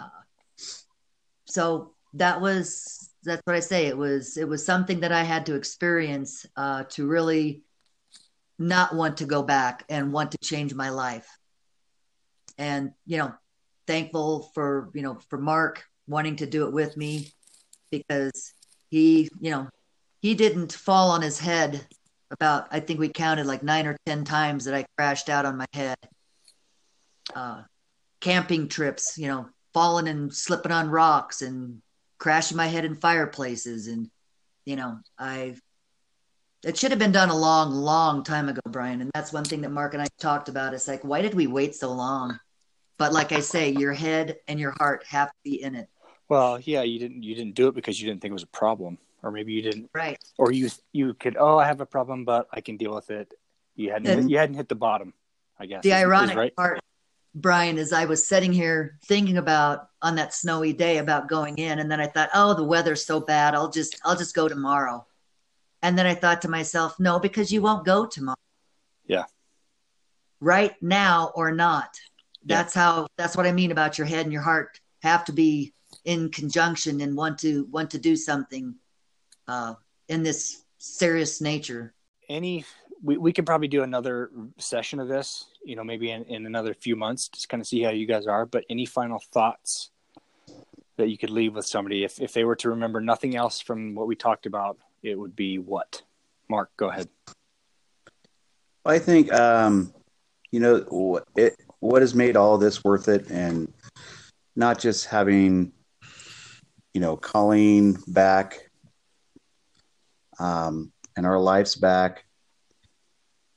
uh, 0.00 0.08
so 1.44 1.94
that 2.14 2.40
was 2.40 3.08
that's 3.22 3.42
what 3.44 3.54
I 3.54 3.60
say. 3.60 3.86
It 3.86 3.96
was 3.96 4.36
it 4.36 4.48
was 4.48 4.66
something 4.66 4.98
that 5.00 5.12
I 5.12 5.22
had 5.22 5.46
to 5.46 5.54
experience 5.54 6.44
uh, 6.56 6.82
to 6.90 7.06
really 7.06 7.62
not 8.58 8.92
want 8.92 9.18
to 9.18 9.24
go 9.24 9.40
back 9.40 9.84
and 9.88 10.12
want 10.12 10.32
to 10.32 10.38
change 10.42 10.74
my 10.74 10.90
life 10.90 11.28
and 12.58 12.92
you 13.04 13.18
know 13.18 13.34
thankful 13.86 14.50
for 14.54 14.90
you 14.94 15.02
know 15.02 15.18
for 15.28 15.38
mark 15.38 15.84
wanting 16.08 16.36
to 16.36 16.46
do 16.46 16.66
it 16.66 16.72
with 16.72 16.96
me 16.96 17.28
because 17.90 18.52
he 18.90 19.28
you 19.40 19.50
know 19.50 19.68
he 20.20 20.34
didn't 20.34 20.72
fall 20.72 21.10
on 21.10 21.22
his 21.22 21.38
head 21.38 21.86
about 22.30 22.66
i 22.70 22.80
think 22.80 22.98
we 22.98 23.08
counted 23.08 23.46
like 23.46 23.62
nine 23.62 23.86
or 23.86 23.96
ten 24.06 24.24
times 24.24 24.64
that 24.64 24.74
i 24.74 24.84
crashed 24.96 25.28
out 25.28 25.46
on 25.46 25.56
my 25.56 25.66
head. 25.72 25.96
Uh 27.34 27.62
camping 28.20 28.66
trips 28.66 29.18
you 29.18 29.28
know 29.28 29.46
falling 29.74 30.08
and 30.08 30.32
slipping 30.34 30.72
on 30.72 30.88
rocks 30.88 31.42
and 31.42 31.82
crashing 32.18 32.56
my 32.56 32.66
head 32.66 32.84
in 32.84 32.94
fireplaces 32.94 33.88
and 33.88 34.08
you 34.64 34.74
know 34.74 34.98
i 35.18 35.54
it 36.64 36.76
should 36.76 36.90
have 36.90 36.98
been 36.98 37.12
done 37.12 37.28
a 37.28 37.36
long 37.36 37.70
long 37.70 38.24
time 38.24 38.48
ago 38.48 38.60
brian. 38.70 39.00
And 39.00 39.10
that's 39.14 39.32
one 39.32 39.44
thing 39.44 39.60
that 39.60 39.70
mark 39.70 39.94
and 39.94 40.02
i 40.02 40.06
talked 40.18 40.48
about. 40.48 40.74
It's 40.74 40.88
like 40.88 41.04
why 41.04 41.22
did 41.22 41.34
we 41.34 41.46
wait 41.46 41.74
so 41.74 41.92
long 41.92 42.38
but 42.98 43.12
like 43.12 43.32
I 43.32 43.40
say, 43.40 43.70
your 43.70 43.92
head 43.92 44.36
and 44.48 44.58
your 44.58 44.74
heart 44.78 45.04
have 45.08 45.28
to 45.28 45.34
be 45.44 45.62
in 45.62 45.74
it. 45.74 45.88
Well, 46.28 46.58
yeah, 46.60 46.82
you 46.82 46.98
didn't 46.98 47.22
you 47.22 47.34
didn't 47.34 47.54
do 47.54 47.68
it 47.68 47.74
because 47.74 48.00
you 48.00 48.08
didn't 48.08 48.20
think 48.20 48.30
it 48.30 48.34
was 48.34 48.42
a 48.42 48.48
problem, 48.48 48.98
or 49.22 49.30
maybe 49.30 49.52
you 49.52 49.62
didn't, 49.62 49.90
Right. 49.94 50.18
or 50.38 50.50
you 50.52 50.68
you 50.92 51.14
could 51.14 51.36
oh 51.38 51.58
I 51.58 51.66
have 51.66 51.80
a 51.80 51.86
problem, 51.86 52.24
but 52.24 52.48
I 52.52 52.60
can 52.60 52.76
deal 52.76 52.94
with 52.94 53.10
it. 53.10 53.32
You 53.76 53.92
hadn't 53.92 54.08
And- 54.08 54.30
you 54.30 54.38
hadn't 54.38 54.56
hit 54.56 54.68
the 54.68 54.74
bottom, 54.74 55.12
I 55.58 55.66
guess. 55.66 55.82
The 55.82 55.90
is- 55.90 55.96
is 55.96 56.02
ironic 56.02 56.36
right. 56.36 56.56
part, 56.56 56.80
Brian, 57.34 57.78
is 57.78 57.92
I 57.92 58.06
was 58.06 58.26
sitting 58.26 58.52
here 58.52 58.98
thinking 59.04 59.36
about 59.36 59.90
on 60.02 60.14
that 60.16 60.32
snowy 60.34 60.72
day 60.72 60.98
about 60.98 61.28
going 61.28 61.58
in, 61.58 61.78
and 61.78 61.90
then 61.90 62.00
I 62.00 62.06
thought, 62.06 62.30
oh, 62.34 62.54
the 62.54 62.64
weather's 62.64 63.04
so 63.04 63.20
bad. 63.20 63.54
I'll 63.54 63.70
just 63.70 64.00
I'll 64.04 64.16
just 64.16 64.34
go 64.34 64.48
tomorrow. 64.48 65.06
And 65.82 65.96
then 65.96 66.06
I 66.06 66.14
thought 66.14 66.42
to 66.42 66.48
myself, 66.48 66.98
no, 66.98 67.20
because 67.20 67.52
you 67.52 67.60
won't 67.62 67.84
go 67.84 68.06
tomorrow. 68.06 68.36
Yeah. 69.06 69.26
Right 70.40 70.74
now 70.82 71.30
or 71.34 71.52
not. 71.52 72.00
Yeah. 72.46 72.58
That's 72.58 72.74
how 72.74 73.08
that's 73.16 73.36
what 73.36 73.44
I 73.44 73.52
mean 73.52 73.72
about 73.72 73.98
your 73.98 74.06
head 74.06 74.24
and 74.24 74.32
your 74.32 74.42
heart 74.42 74.80
have 75.02 75.24
to 75.24 75.32
be 75.32 75.72
in 76.04 76.30
conjunction 76.30 77.00
and 77.00 77.16
want 77.16 77.38
to 77.40 77.66
want 77.72 77.90
to 77.90 77.98
do 77.98 78.14
something 78.14 78.76
uh, 79.48 79.74
in 80.08 80.22
this 80.22 80.62
serious 80.78 81.40
nature. 81.40 81.92
Any 82.28 82.64
we 83.02 83.16
we 83.16 83.32
could 83.32 83.46
probably 83.46 83.66
do 83.66 83.82
another 83.82 84.30
session 84.58 85.00
of 85.00 85.08
this, 85.08 85.46
you 85.64 85.74
know, 85.74 85.82
maybe 85.82 86.12
in, 86.12 86.22
in 86.24 86.46
another 86.46 86.72
few 86.72 86.94
months, 86.94 87.28
just 87.28 87.48
kind 87.48 87.60
of 87.60 87.66
see 87.66 87.82
how 87.82 87.90
you 87.90 88.06
guys 88.06 88.28
are. 88.28 88.46
But 88.46 88.64
any 88.70 88.86
final 88.86 89.18
thoughts 89.18 89.90
that 90.98 91.08
you 91.08 91.18
could 91.18 91.30
leave 91.30 91.56
with 91.56 91.66
somebody 91.66 92.04
if 92.04 92.20
if 92.20 92.32
they 92.32 92.44
were 92.44 92.56
to 92.56 92.70
remember 92.70 93.00
nothing 93.00 93.34
else 93.34 93.60
from 93.60 93.96
what 93.96 94.06
we 94.06 94.14
talked 94.14 94.46
about, 94.46 94.78
it 95.02 95.18
would 95.18 95.34
be 95.34 95.58
what? 95.58 96.02
Mark, 96.48 96.70
go 96.76 96.90
ahead. 96.90 97.08
I 98.84 99.00
think, 99.00 99.32
um, 99.32 99.92
you 100.52 100.60
know, 100.60 101.20
it 101.34 101.60
what 101.86 102.02
has 102.02 102.14
made 102.14 102.36
all 102.36 102.58
this 102.58 102.82
worth 102.84 103.08
it, 103.08 103.30
and 103.30 103.72
not 104.54 104.78
just 104.78 105.06
having, 105.06 105.72
you 106.94 107.00
know, 107.00 107.16
Colleen 107.16 107.98
back, 108.06 108.70
um, 110.38 110.92
and 111.16 111.26
our 111.26 111.38
lives 111.38 111.74
back. 111.76 112.24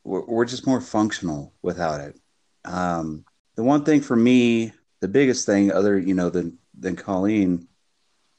We're, 0.04 0.26
we're 0.26 0.46
just 0.46 0.68
more 0.68 0.82
functional 0.82 1.54
without 1.62 2.02
it. 2.02 2.20
Um, 2.66 3.26
the 3.56 3.64
one 3.64 3.84
thing 3.84 4.02
for 4.02 4.16
me, 4.16 4.74
the 5.02 5.08
biggest 5.08 5.46
thing, 5.46 5.72
other 5.72 5.98
you 5.98 6.14
know 6.14 6.30
than 6.30 6.58
than 6.78 6.96
Colleen, 6.96 7.68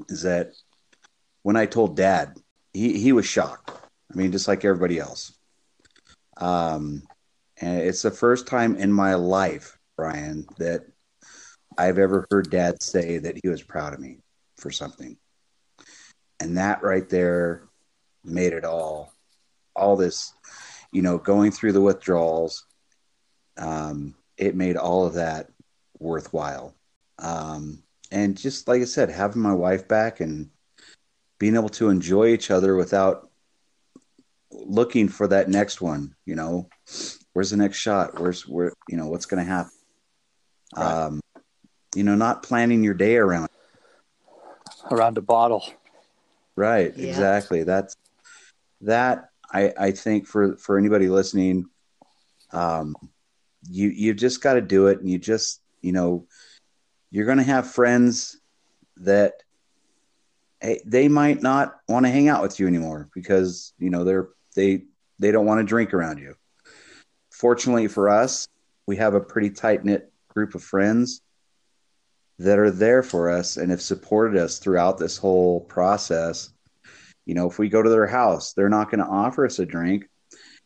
is 0.08 0.22
that 0.22 0.52
when 1.42 1.56
I 1.56 1.66
told 1.66 1.96
Dad, 1.96 2.36
he 2.72 2.98
he 2.98 3.12
was 3.12 3.26
shocked. 3.26 3.70
I 4.12 4.16
mean, 4.16 4.32
just 4.32 4.48
like 4.48 4.64
everybody 4.64 4.98
else. 4.98 5.32
Um, 6.36 7.02
And 7.62 7.78
it's 7.80 8.02
the 8.02 8.10
first 8.10 8.46
time 8.46 8.76
in 8.76 8.90
my 8.90 9.14
life, 9.14 9.78
Brian, 10.00 10.46
that 10.56 10.86
I've 11.76 11.98
ever 11.98 12.26
heard 12.30 12.48
dad 12.48 12.82
say 12.82 13.18
that 13.18 13.38
he 13.42 13.50
was 13.50 13.62
proud 13.62 13.92
of 13.92 14.00
me 14.00 14.20
for 14.56 14.70
something. 14.70 15.18
And 16.40 16.56
that 16.56 16.82
right 16.82 17.06
there 17.06 17.68
made 18.24 18.54
it 18.54 18.64
all, 18.64 19.12
all 19.76 19.96
this, 19.96 20.32
you 20.90 21.02
know, 21.02 21.18
going 21.18 21.50
through 21.50 21.72
the 21.72 21.82
withdrawals. 21.82 22.64
Um, 23.58 24.14
it 24.38 24.54
made 24.54 24.78
all 24.78 25.04
of 25.04 25.12
that 25.14 25.50
worthwhile. 25.98 26.74
Um, 27.18 27.82
and 28.10 28.38
just 28.38 28.68
like 28.68 28.80
I 28.80 28.86
said, 28.86 29.10
having 29.10 29.42
my 29.42 29.52
wife 29.52 29.86
back 29.86 30.20
and 30.20 30.48
being 31.38 31.56
able 31.56 31.68
to 31.68 31.90
enjoy 31.90 32.28
each 32.28 32.50
other 32.50 32.74
without 32.74 33.28
looking 34.50 35.08
for 35.08 35.28
that 35.28 35.50
next 35.50 35.82
one, 35.82 36.14
you 36.24 36.36
know, 36.36 36.70
where's 37.34 37.50
the 37.50 37.58
next 37.58 37.76
shot? 37.76 38.18
Where's 38.18 38.48
where, 38.48 38.72
you 38.88 38.96
know, 38.96 39.06
what's 39.06 39.26
going 39.26 39.44
to 39.44 39.50
happen? 39.50 39.72
Right. 40.76 41.06
Um, 41.06 41.20
you 41.94 42.04
know, 42.04 42.14
not 42.14 42.42
planning 42.42 42.84
your 42.84 42.94
day 42.94 43.16
around 43.16 43.48
around 44.90 45.18
a 45.18 45.22
bottle. 45.22 45.64
Right. 46.56 46.92
Yeah. 46.96 47.08
Exactly. 47.08 47.64
That's 47.64 47.96
that. 48.82 49.30
I 49.52 49.72
I 49.78 49.90
think 49.90 50.26
for 50.26 50.56
for 50.56 50.78
anybody 50.78 51.08
listening, 51.08 51.66
um, 52.52 52.94
you 53.68 53.88
you've 53.88 54.16
just 54.16 54.42
got 54.42 54.54
to 54.54 54.60
do 54.60 54.86
it, 54.86 55.00
and 55.00 55.10
you 55.10 55.18
just 55.18 55.60
you 55.80 55.92
know, 55.92 56.26
you're 57.10 57.26
going 57.26 57.38
to 57.38 57.44
have 57.44 57.70
friends 57.70 58.38
that 58.98 59.42
hey, 60.60 60.80
they 60.84 61.08
might 61.08 61.42
not 61.42 61.78
want 61.88 62.06
to 62.06 62.10
hang 62.12 62.28
out 62.28 62.42
with 62.42 62.60
you 62.60 62.66
anymore 62.66 63.08
because 63.14 63.72
you 63.78 63.90
know 63.90 64.04
they're 64.04 64.28
they 64.54 64.84
they 65.18 65.32
don't 65.32 65.46
want 65.46 65.58
to 65.60 65.64
drink 65.64 65.92
around 65.92 66.18
you. 66.18 66.34
Fortunately 67.32 67.88
for 67.88 68.08
us, 68.08 68.46
we 68.86 68.96
have 68.96 69.14
a 69.14 69.20
pretty 69.20 69.50
tight 69.50 69.84
knit 69.84 70.12
group 70.30 70.54
of 70.54 70.62
friends 70.62 71.20
that 72.38 72.58
are 72.58 72.70
there 72.70 73.02
for 73.02 73.30
us 73.30 73.58
and 73.58 73.70
have 73.70 73.82
supported 73.82 74.40
us 74.40 74.58
throughout 74.58 74.96
this 74.96 75.18
whole 75.18 75.60
process. 75.60 76.50
You 77.26 77.34
know, 77.34 77.48
if 77.50 77.58
we 77.58 77.68
go 77.68 77.82
to 77.82 77.90
their 77.90 78.06
house, 78.06 78.54
they're 78.54 78.70
not 78.70 78.90
going 78.90 79.04
to 79.04 79.10
offer 79.10 79.44
us 79.44 79.58
a 79.58 79.66
drink, 79.66 80.08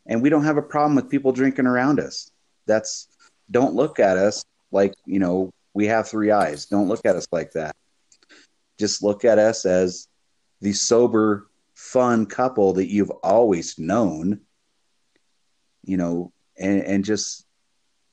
and 0.06 0.22
we 0.22 0.30
don't 0.30 0.44
have 0.44 0.56
a 0.56 0.62
problem 0.62 0.94
with 0.94 1.10
people 1.10 1.32
drinking 1.32 1.66
around 1.66 1.98
us. 1.98 2.30
That's 2.66 3.08
don't 3.50 3.74
look 3.74 3.98
at 3.98 4.16
us 4.16 4.44
like 4.70 4.94
you 5.04 5.18
know 5.18 5.52
we 5.74 5.86
have 5.86 6.08
three 6.08 6.30
eyes. 6.30 6.66
Don't 6.66 6.88
look 6.88 7.04
at 7.04 7.16
us 7.16 7.26
like 7.32 7.52
that. 7.52 7.74
Just 8.78 9.02
look 9.02 9.24
at 9.24 9.38
us 9.38 9.66
as 9.66 10.06
the 10.60 10.72
sober, 10.72 11.48
fun 11.74 12.26
couple 12.26 12.74
that 12.74 12.90
you've 12.90 13.10
always 13.10 13.78
known. 13.78 14.40
You 15.82 15.96
know, 15.96 16.32
and 16.56 16.82
and 16.82 17.04
just 17.04 17.44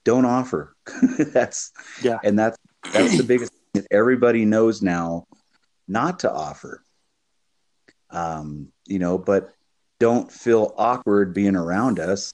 don't 0.03 0.25
offer. 0.25 0.75
that's 1.17 1.71
yeah, 2.01 2.19
and 2.23 2.37
that's 2.37 2.57
that's 2.93 3.17
the 3.17 3.23
biggest 3.23 3.51
thing 3.51 3.83
that 3.83 3.87
everybody 3.91 4.45
knows 4.45 4.81
now 4.81 5.25
not 5.87 6.19
to 6.19 6.31
offer. 6.31 6.83
Um, 8.09 8.69
you 8.87 8.99
know, 8.99 9.17
but 9.17 9.53
don't 9.99 10.31
feel 10.31 10.73
awkward 10.77 11.33
being 11.33 11.55
around 11.55 11.99
us. 11.99 12.33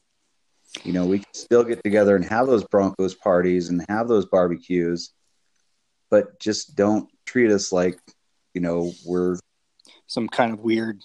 You 0.84 0.94
know, 0.94 1.06
we 1.06 1.20
can 1.20 1.34
still 1.34 1.64
get 1.64 1.84
together 1.84 2.16
and 2.16 2.26
have 2.26 2.48
those 2.48 2.64
Broncos 2.66 3.16
parties 3.16 3.70
and 3.70 3.86
have 3.90 4.08
those 4.08 4.26
barbecues, 4.26 5.12
but 6.10 6.40
just 6.40 6.76
don't 6.76 7.10
treat 7.26 7.52
us 7.52 7.72
like, 7.72 8.00
you 8.54 8.62
know, 8.62 8.92
we're 9.06 9.38
some 10.08 10.28
kind 10.28 10.54
of 10.54 10.60
weird 10.60 11.04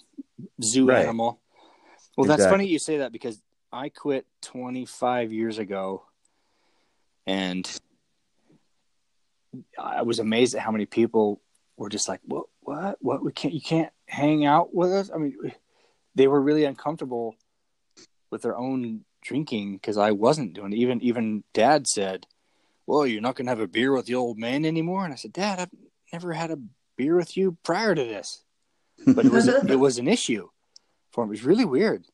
zoo 0.61 0.87
right. 0.87 1.03
animal. 1.03 1.41
Well, 2.17 2.25
exactly. 2.25 2.43
that's 2.43 2.51
funny 2.51 2.67
you 2.67 2.79
say 2.79 2.97
that 2.97 3.11
because 3.11 3.41
I 3.71 3.89
quit 3.89 4.25
25 4.43 5.31
years 5.31 5.57
ago 5.57 6.03
and 7.25 7.69
I 9.77 10.01
was 10.01 10.19
amazed 10.19 10.55
at 10.55 10.61
how 10.61 10.71
many 10.71 10.85
people 10.85 11.41
were 11.77 11.89
just 11.89 12.07
like, 12.07 12.21
"What? 12.25 12.45
What? 12.61 12.97
What? 13.01 13.23
We 13.23 13.31
can't. 13.31 13.53
You 13.53 13.61
can't 13.61 13.91
hang 14.07 14.45
out 14.45 14.73
with 14.73 14.91
us." 14.91 15.11
I 15.13 15.17
mean, 15.17 15.35
they 16.15 16.27
were 16.27 16.41
really 16.41 16.65
uncomfortable 16.65 17.35
with 18.29 18.41
their 18.41 18.57
own 18.57 19.05
drinking 19.21 19.73
because 19.73 19.97
I 19.97 20.11
wasn't 20.11 20.53
doing 20.53 20.73
it. 20.73 20.77
Even 20.77 21.01
even 21.01 21.43
Dad 21.53 21.87
said, 21.87 22.27
"Well, 22.85 23.05
you're 23.05 23.21
not 23.21 23.35
going 23.35 23.45
to 23.45 23.51
have 23.51 23.59
a 23.59 23.67
beer 23.67 23.93
with 23.93 24.05
the 24.05 24.15
old 24.15 24.37
man 24.37 24.65
anymore." 24.65 25.05
And 25.05 25.13
I 25.13 25.17
said, 25.17 25.33
"Dad, 25.33 25.59
I've 25.59 25.71
never 26.11 26.33
had 26.33 26.51
a 26.51 26.59
beer 26.97 27.15
with 27.15 27.37
you 27.37 27.57
prior 27.63 27.95
to 27.95 28.03
this." 28.03 28.43
But 29.05 29.25
it 29.25 29.31
was 29.31 29.47
it 29.69 29.79
was 29.79 29.97
an 29.97 30.07
issue 30.07 30.49
for 31.11 31.23
him. 31.23 31.29
It 31.29 31.31
was 31.31 31.45
really 31.45 31.65
weird. 31.65 32.05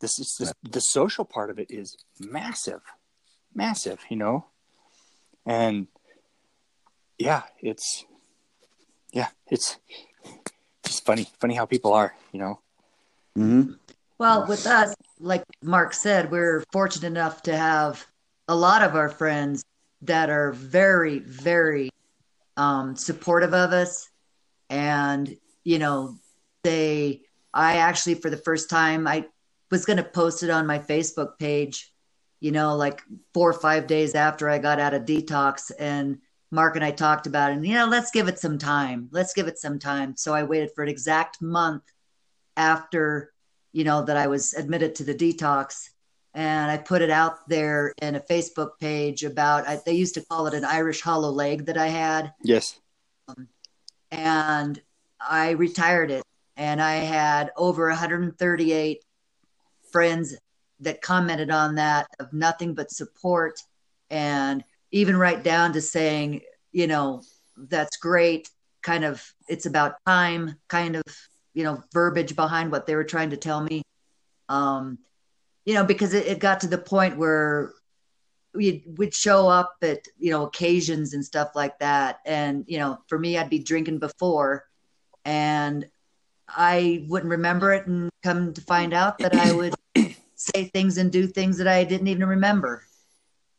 This 0.00 0.18
is 0.18 0.36
this, 0.38 0.52
the 0.62 0.80
social 0.80 1.24
part 1.24 1.48
of 1.48 1.58
it 1.58 1.70
is 1.70 1.96
massive, 2.20 2.82
massive. 3.56 3.98
You 4.08 4.16
know, 4.16 4.46
and 5.44 5.88
yeah, 7.18 7.42
it's 7.60 8.04
yeah, 9.12 9.28
it's 9.50 9.78
just 10.84 11.04
funny, 11.04 11.26
funny 11.40 11.54
how 11.54 11.66
people 11.66 11.92
are, 11.92 12.14
you 12.32 12.40
know. 12.40 12.60
Mm-hmm. 13.36 13.72
Well, 14.18 14.46
with 14.46 14.66
us, 14.66 14.94
like 15.20 15.44
Mark 15.62 15.92
said, 15.92 16.30
we're 16.30 16.64
fortunate 16.72 17.06
enough 17.06 17.42
to 17.42 17.56
have 17.56 18.06
a 18.48 18.54
lot 18.54 18.82
of 18.82 18.94
our 18.94 19.08
friends 19.08 19.64
that 20.02 20.30
are 20.30 20.52
very, 20.52 21.18
very 21.18 21.90
um, 22.56 22.96
supportive 22.96 23.54
of 23.54 23.72
us, 23.72 24.08
and 24.70 25.36
you 25.64 25.78
know, 25.78 26.16
they. 26.62 27.22
I 27.54 27.76
actually, 27.78 28.16
for 28.16 28.28
the 28.28 28.36
first 28.36 28.68
time, 28.68 29.06
I 29.06 29.26
was 29.70 29.86
going 29.86 29.96
to 29.96 30.04
post 30.04 30.42
it 30.42 30.50
on 30.50 30.66
my 30.66 30.78
Facebook 30.78 31.38
page, 31.38 31.90
you 32.40 32.52
know, 32.52 32.76
like 32.76 33.02
four 33.34 33.50
or 33.50 33.58
five 33.58 33.86
days 33.86 34.14
after 34.14 34.48
I 34.48 34.58
got 34.58 34.78
out 34.78 34.94
of 34.94 35.04
detox, 35.04 35.70
and 35.78 36.18
Mark 36.50 36.76
and 36.76 36.84
I 36.84 36.90
talked 36.90 37.26
about 37.26 37.50
it. 37.50 37.56
And, 37.56 37.66
you 37.66 37.74
know, 37.74 37.86
let's 37.86 38.10
give 38.10 38.28
it 38.28 38.38
some 38.38 38.58
time. 38.58 39.08
Let's 39.10 39.34
give 39.34 39.48
it 39.48 39.58
some 39.58 39.78
time. 39.78 40.16
So 40.16 40.34
I 40.34 40.44
waited 40.44 40.70
for 40.74 40.82
an 40.82 40.88
exact 40.88 41.42
month 41.42 41.82
after, 42.56 43.32
you 43.72 43.84
know, 43.84 44.04
that 44.04 44.16
I 44.16 44.26
was 44.28 44.54
admitted 44.54 44.94
to 44.96 45.04
the 45.04 45.14
detox. 45.14 45.90
And 46.34 46.70
I 46.70 46.76
put 46.76 47.02
it 47.02 47.10
out 47.10 47.48
there 47.48 47.92
in 48.00 48.14
a 48.14 48.20
Facebook 48.20 48.78
page 48.78 49.24
about, 49.24 49.66
I, 49.66 49.80
they 49.84 49.94
used 49.94 50.14
to 50.14 50.24
call 50.24 50.46
it 50.46 50.54
an 50.54 50.64
Irish 50.64 51.00
hollow 51.00 51.30
leg 51.30 51.66
that 51.66 51.78
I 51.78 51.88
had. 51.88 52.32
Yes. 52.42 52.78
Um, 53.28 53.48
and 54.10 54.80
I 55.20 55.50
retired 55.52 56.10
it. 56.10 56.22
And 56.56 56.80
I 56.80 56.96
had 56.96 57.50
over 57.56 57.88
138 57.88 59.04
friends 59.90 60.36
that 60.80 61.02
commented 61.02 61.50
on 61.50 61.76
that 61.76 62.06
of 62.20 62.32
nothing 62.32 62.74
but 62.74 62.90
support 62.90 63.60
and 64.10 64.62
even 64.90 65.16
right 65.16 65.42
down 65.42 65.72
to 65.72 65.80
saying, 65.80 66.42
you 66.72 66.86
know, 66.86 67.22
that's 67.56 67.96
great. 67.96 68.48
Kind 68.82 69.04
of, 69.04 69.24
it's 69.48 69.66
about 69.66 69.96
time, 70.06 70.56
kind 70.68 70.96
of, 70.96 71.02
you 71.54 71.64
know, 71.64 71.82
verbiage 71.92 72.36
behind 72.36 72.70
what 72.70 72.86
they 72.86 72.94
were 72.94 73.04
trying 73.04 73.30
to 73.30 73.36
tell 73.36 73.60
me. 73.60 73.82
Um, 74.48 74.98
you 75.64 75.74
know, 75.74 75.84
because 75.84 76.14
it, 76.14 76.26
it 76.26 76.38
got 76.38 76.60
to 76.60 76.68
the 76.68 76.78
point 76.78 77.16
where 77.16 77.72
we 78.54 78.84
would 78.86 79.12
show 79.12 79.48
up 79.48 79.74
at, 79.82 80.06
you 80.18 80.30
know, 80.30 80.44
occasions 80.44 81.14
and 81.14 81.24
stuff 81.24 81.50
like 81.54 81.78
that. 81.80 82.20
And, 82.24 82.64
you 82.68 82.78
know, 82.78 82.98
for 83.08 83.18
me, 83.18 83.36
I'd 83.36 83.50
be 83.50 83.58
drinking 83.58 83.98
before 83.98 84.64
and 85.24 85.88
I 86.48 87.04
wouldn't 87.08 87.30
remember 87.30 87.72
it 87.72 87.86
and 87.86 88.08
come 88.22 88.54
to 88.54 88.60
find 88.60 88.94
out 88.94 89.18
that 89.18 89.34
I 89.34 89.52
would 89.52 89.74
say 90.36 90.64
things 90.64 90.98
and 90.98 91.10
do 91.10 91.26
things 91.26 91.58
that 91.58 91.66
I 91.66 91.82
didn't 91.84 92.08
even 92.08 92.28
remember. 92.28 92.84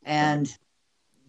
And 0.03 0.47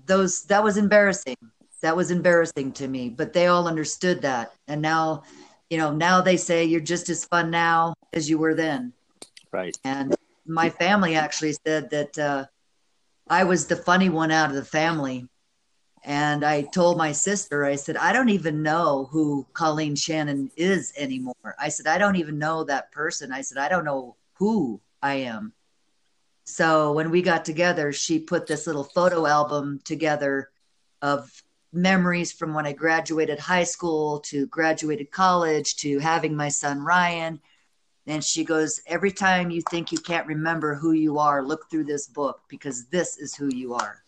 those 0.07 0.45
that 0.45 0.63
was 0.63 0.77
embarrassing. 0.77 1.37
That 1.81 1.97
was 1.97 2.11
embarrassing 2.11 2.73
to 2.73 2.89
me 2.89 3.09
but 3.09 3.33
they 3.33 3.47
all 3.47 3.67
understood 3.67 4.23
that. 4.23 4.53
And 4.69 4.83
now 4.83 5.25
you 5.71 5.79
know 5.79 5.93
now 5.93 6.21
they 6.21 6.37
say 6.37 6.65
you're 6.65 6.81
just 6.81 7.09
as 7.09 7.25
fun 7.25 7.51
now 7.51 7.95
as 8.13 8.29
you 8.29 8.39
were 8.39 8.55
then. 8.55 8.93
Right. 9.53 9.77
And 9.85 10.15
my 10.47 10.71
family 10.71 11.15
actually 11.15 11.55
said 11.67 11.91
that 11.91 12.19
uh, 12.19 12.47
i 13.29 13.45
was 13.45 13.67
the 13.67 13.77
funny 13.77 14.09
one 14.09 14.31
out 14.31 14.51
of 14.51 14.57
the 14.57 14.65
family. 14.65 15.27
And 16.05 16.45
i 16.45 16.63
told 16.63 16.99
my 16.99 17.13
sister 17.13 17.65
i 17.65 17.77
said 17.77 17.97
i 17.97 18.13
don't 18.13 18.29
even 18.29 18.63
know 18.63 19.09
who 19.11 19.47
colleen 19.55 19.95
shannon 19.95 20.51
is 20.57 20.93
anymore. 20.97 21.55
I 21.59 21.69
said 21.69 21.87
i 21.87 21.99
don't 21.99 22.17
even 22.17 22.39
know 22.39 22.65
that 22.65 22.93
person. 22.93 23.33
I 23.33 23.43
said 23.43 23.59
i 23.59 23.69
don't 23.69 23.85
know 23.85 24.17
who 24.35 24.81
i 25.03 25.15
am 25.15 25.53
so 26.49 26.93
when 26.93 27.11
we 27.11 27.21
got 27.21 27.45
together, 27.45 27.93
she 27.93 28.19
put 28.19 28.47
this 28.47 28.67
little 28.67 28.83
photo 28.83 29.27
album 29.27 29.81
together 29.85 30.49
of 31.03 31.31
memories 31.75 32.33
from 32.33 32.55
when 32.55 32.65
I 32.65 32.73
graduated 32.73 33.39
high 33.39 33.65
school 33.65 34.21
to 34.21 34.47
graduated 34.47 35.11
college 35.11 35.77
to 35.77 35.99
having 35.99 36.35
my 36.35 36.49
son 36.49 36.81
Ryan. 36.81 37.39
And 38.07 38.25
she 38.25 38.45
goes, 38.45 38.81
Every 38.87 39.13
time 39.13 39.51
you 39.51 39.61
think 39.69 39.93
you 39.93 39.99
can't 39.99 40.27
remember 40.27 40.75
who 40.75 40.93
you 40.93 41.19
are, 41.19 41.45
look 41.45 41.69
through 41.71 41.85
this 41.85 42.07
book 42.07 42.41
because 42.49 42.87
this 42.87 43.19
is 43.19 43.35
who 43.35 43.55
you 43.55 43.75
are. 43.75 44.03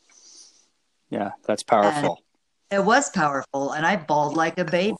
Yeah, 1.10 1.32
that's 1.46 1.62
powerful. 1.62 2.22
And 2.70 2.80
it 2.80 2.84
was 2.86 3.10
powerful. 3.10 3.72
And 3.72 3.84
I 3.84 3.96
bawled 3.96 4.34
like 4.34 4.58
a 4.58 4.64
baby. 4.64 4.96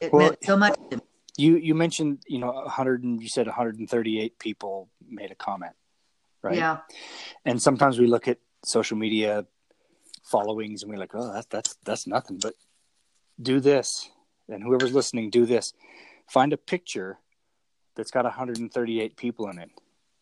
It 0.00 0.10
well, 0.10 0.28
meant 0.30 0.38
so 0.42 0.56
much 0.56 0.74
You 1.38 1.56
you 1.56 1.74
mentioned, 1.74 2.22
you 2.26 2.38
know, 2.38 2.52
100 2.52 3.04
and 3.04 3.22
you 3.22 3.28
said 3.28 3.46
138 3.46 4.38
people 4.38 4.90
made 5.08 5.30
a 5.30 5.34
comment 5.34 5.72
right? 6.42 6.56
Yeah. 6.58 6.78
And 7.44 7.60
sometimes 7.60 7.98
we 7.98 8.06
look 8.06 8.28
at 8.28 8.38
social 8.64 8.96
media 8.96 9.44
followings 10.22 10.82
and 10.82 10.90
we're 10.90 10.98
like, 10.98 11.14
oh, 11.14 11.32
that's 11.32 11.46
that's 11.46 11.76
that's 11.84 12.06
nothing. 12.06 12.38
But 12.40 12.54
do 13.40 13.60
this, 13.60 14.08
and 14.48 14.62
whoever's 14.62 14.92
listening, 14.92 15.30
do 15.30 15.46
this. 15.46 15.72
Find 16.28 16.52
a 16.52 16.56
picture 16.56 17.18
that's 17.96 18.10
got 18.10 18.24
138 18.24 19.16
people 19.16 19.48
in 19.48 19.58
it, 19.58 19.70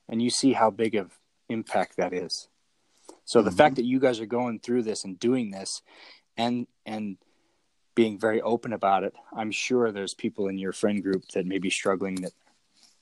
and 0.08 0.22
you 0.22 0.30
see 0.30 0.52
how 0.52 0.70
big 0.70 0.94
of 0.94 1.18
impact 1.48 1.96
that 1.96 2.12
is. 2.12 2.48
So 3.24 3.42
the 3.42 3.50
Mhm. 3.50 3.56
fact 3.56 3.76
that 3.76 3.84
you 3.84 4.00
guys 4.00 4.20
are 4.20 4.26
going 4.26 4.60
through 4.60 4.84
this 4.84 5.04
and 5.04 5.18
doing 5.18 5.50
this, 5.50 5.82
and 6.36 6.66
and 6.84 7.18
being 7.96 8.18
very 8.18 8.40
open 8.42 8.72
about 8.72 9.02
it, 9.02 9.14
I'm 9.34 9.50
sure 9.50 9.90
there's 9.90 10.14
people 10.14 10.46
in 10.46 10.58
your 10.58 10.72
friend 10.72 11.02
group 11.02 11.26
that 11.34 11.46
may 11.46 11.58
be 11.58 11.70
struggling 11.70 12.14
that 12.16 12.32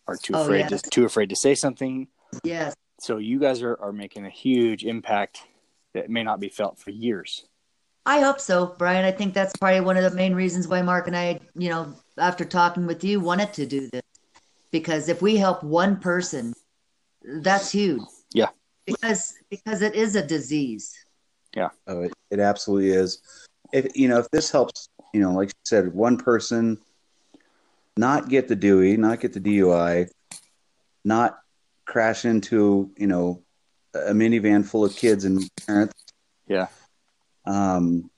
are 0.06 0.16
too 0.16 0.32
Oh, 0.34 0.44
afraid 0.44 0.70
yes. 0.70 0.80
to 0.82 0.90
too 0.90 1.04
afraid 1.04 1.28
to 1.28 1.36
say 1.36 1.54
something. 1.54 2.08
Yes. 2.42 2.74
So 3.00 3.18
you 3.18 3.38
guys 3.38 3.60
are, 3.60 3.76
are 3.82 3.92
making 3.92 4.24
a 4.24 4.30
huge 4.30 4.84
impact 4.84 5.42
that 5.92 6.08
may 6.08 6.22
not 6.22 6.40
be 6.40 6.48
felt 6.48 6.78
for 6.78 6.90
years. 6.90 7.44
I 8.06 8.20
hope 8.20 8.40
so, 8.40 8.74
Brian. 8.78 9.04
I 9.04 9.10
think 9.10 9.34
that's 9.34 9.56
probably 9.56 9.80
one 9.80 9.96
of 9.96 10.02
the 10.02 10.16
main 10.16 10.34
reasons 10.34 10.68
why 10.68 10.80
Mark 10.82 11.06
and 11.06 11.16
I, 11.16 11.40
you 11.56 11.70
know, 11.70 11.92
after 12.18 12.44
talking 12.44 12.86
with 12.86 13.02
you, 13.02 13.18
wanted 13.18 13.52
to 13.54 13.66
do 13.66 13.88
this. 13.90 14.02
Because 14.70 15.08
if 15.08 15.22
we 15.22 15.36
help 15.36 15.62
one 15.62 15.96
person, 15.98 16.52
that's 17.22 17.70
huge. 17.70 18.02
Yeah. 18.32 18.48
Because 18.86 19.34
because 19.48 19.82
it 19.82 19.94
is 19.94 20.14
a 20.16 20.22
disease. 20.26 20.94
Yeah. 21.56 21.70
Oh, 21.86 22.02
it, 22.02 22.12
it 22.30 22.40
absolutely 22.40 22.90
is. 22.90 23.22
If 23.74 23.96
you 23.96 24.06
know, 24.06 24.20
if 24.20 24.30
this 24.30 24.52
helps, 24.52 24.88
you 25.12 25.20
know, 25.20 25.32
like 25.32 25.48
you 25.48 25.54
said, 25.64 25.92
one 25.92 26.16
person 26.16 26.78
not 27.96 28.28
get 28.28 28.46
the 28.46 28.54
Dewey, 28.54 28.96
not 28.96 29.20
get 29.20 29.32
the 29.32 29.40
DUI, 29.40 30.08
not 31.04 31.38
crash 31.84 32.24
into, 32.24 32.90
you 32.96 33.08
know, 33.08 33.42
a 33.94 34.12
minivan 34.12 34.64
full 34.64 34.84
of 34.84 34.94
kids 34.94 35.24
and 35.24 35.48
parents. 35.66 35.94
Yeah. 36.46 36.68
Um, 37.46 38.10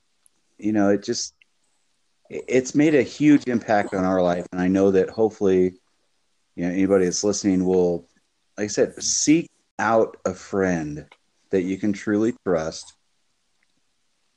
you 0.59 0.73
know, 0.73 0.89
it 0.89 1.03
just 1.03 1.33
it's 2.29 2.75
made 2.75 2.93
a 2.93 3.01
huge 3.01 3.47
impact 3.47 3.95
on 3.95 4.05
our 4.05 4.21
life, 4.21 4.45
and 4.51 4.61
I 4.61 4.67
know 4.67 4.91
that 4.91 5.09
hopefully, 5.09 5.73
you 6.55 6.65
know, 6.65 6.71
anybody 6.71 7.05
that's 7.05 7.23
listening 7.23 7.65
will, 7.65 8.07
like 8.57 8.65
I 8.65 8.67
said, 8.67 9.01
seek 9.01 9.49
out 9.79 10.17
a 10.23 10.35
friend 10.35 11.07
that 11.49 11.63
you 11.63 11.77
can 11.77 11.93
truly 11.93 12.35
trust 12.45 12.96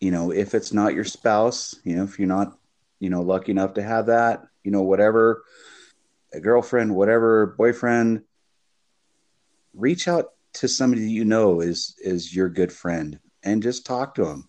you 0.00 0.10
know, 0.10 0.32
if 0.32 0.54
it's 0.54 0.72
not 0.72 0.94
your 0.94 1.04
spouse, 1.04 1.76
you 1.84 1.96
know, 1.96 2.04
if 2.04 2.18
you're 2.18 2.28
not, 2.28 2.58
you 2.98 3.10
know, 3.10 3.22
lucky 3.22 3.52
enough 3.52 3.74
to 3.74 3.82
have 3.82 4.06
that, 4.06 4.42
you 4.64 4.70
know, 4.70 4.82
whatever, 4.82 5.44
a 6.32 6.40
girlfriend, 6.40 6.94
whatever, 6.94 7.46
boyfriend, 7.58 8.22
reach 9.74 10.08
out 10.08 10.32
to 10.54 10.68
somebody 10.68 11.02
that 11.02 11.10
you 11.10 11.24
know 11.24 11.60
is 11.60 11.94
is 12.02 12.34
your 12.34 12.48
good 12.48 12.72
friend 12.72 13.20
and 13.42 13.62
just 13.62 13.86
talk 13.86 14.14
to 14.14 14.24
them. 14.24 14.48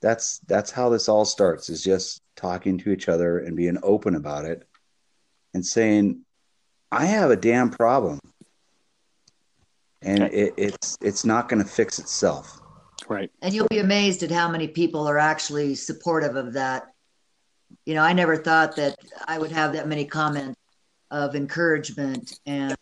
That's 0.00 0.38
that's 0.40 0.70
how 0.70 0.88
this 0.88 1.08
all 1.08 1.24
starts 1.24 1.68
is 1.68 1.82
just 1.82 2.22
talking 2.36 2.78
to 2.78 2.90
each 2.90 3.08
other 3.08 3.38
and 3.38 3.56
being 3.56 3.78
open 3.82 4.14
about 4.14 4.44
it 4.44 4.66
and 5.54 5.64
saying, 5.64 6.22
I 6.90 7.06
have 7.06 7.30
a 7.30 7.36
damn 7.36 7.70
problem. 7.70 8.18
And 10.00 10.24
it, 10.24 10.54
it's 10.56 10.96
it's 11.00 11.24
not 11.24 11.48
going 11.48 11.62
to 11.62 11.68
fix 11.68 11.98
itself. 11.98 12.61
Right. 13.12 13.30
And 13.42 13.52
you'll 13.52 13.68
be 13.68 13.78
amazed 13.78 14.22
at 14.22 14.30
how 14.30 14.48
many 14.48 14.68
people 14.68 15.06
are 15.06 15.18
actually 15.18 15.74
supportive 15.74 16.34
of 16.34 16.54
that. 16.54 16.86
You 17.84 17.94
know, 17.94 18.02
I 18.02 18.14
never 18.14 18.36
thought 18.36 18.76
that 18.76 18.96
I 19.26 19.38
would 19.38 19.52
have 19.52 19.74
that 19.74 19.86
many 19.86 20.06
comments 20.06 20.58
of 21.10 21.36
encouragement 21.36 22.38
and 22.46 22.74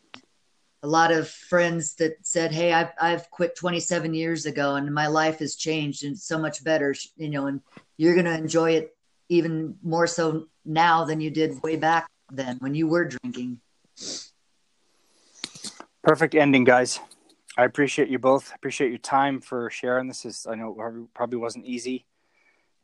a 0.82 0.86
lot 0.86 1.10
of 1.10 1.28
friends 1.28 1.94
that 1.96 2.14
said, 2.22 2.52
"Hey, 2.52 2.72
I've 2.72 2.92
I've 3.00 3.28
quit 3.30 3.56
27 3.56 4.14
years 4.14 4.46
ago 4.46 4.76
and 4.76 4.94
my 4.94 5.08
life 5.08 5.40
has 5.40 5.56
changed 5.56 6.04
and 6.04 6.12
it's 6.12 6.24
so 6.24 6.38
much 6.38 6.62
better." 6.62 6.94
You 7.16 7.28
know, 7.28 7.46
and 7.46 7.60
you're 7.96 8.14
going 8.14 8.26
to 8.26 8.34
enjoy 8.34 8.72
it 8.72 8.96
even 9.28 9.76
more 9.82 10.06
so 10.06 10.46
now 10.64 11.04
than 11.04 11.20
you 11.20 11.30
did 11.30 11.60
way 11.62 11.76
back 11.76 12.08
then 12.30 12.56
when 12.60 12.74
you 12.74 12.86
were 12.86 13.04
drinking. 13.04 13.60
Perfect 16.02 16.34
ending, 16.34 16.64
guys. 16.64 17.00
I 17.56 17.64
appreciate 17.64 18.08
you 18.08 18.18
both. 18.18 18.54
Appreciate 18.54 18.90
your 18.90 18.98
time 18.98 19.40
for 19.40 19.70
sharing 19.70 20.08
this. 20.08 20.24
Is 20.24 20.46
I 20.48 20.54
know 20.54 21.08
probably 21.14 21.38
wasn't 21.38 21.66
easy, 21.66 22.06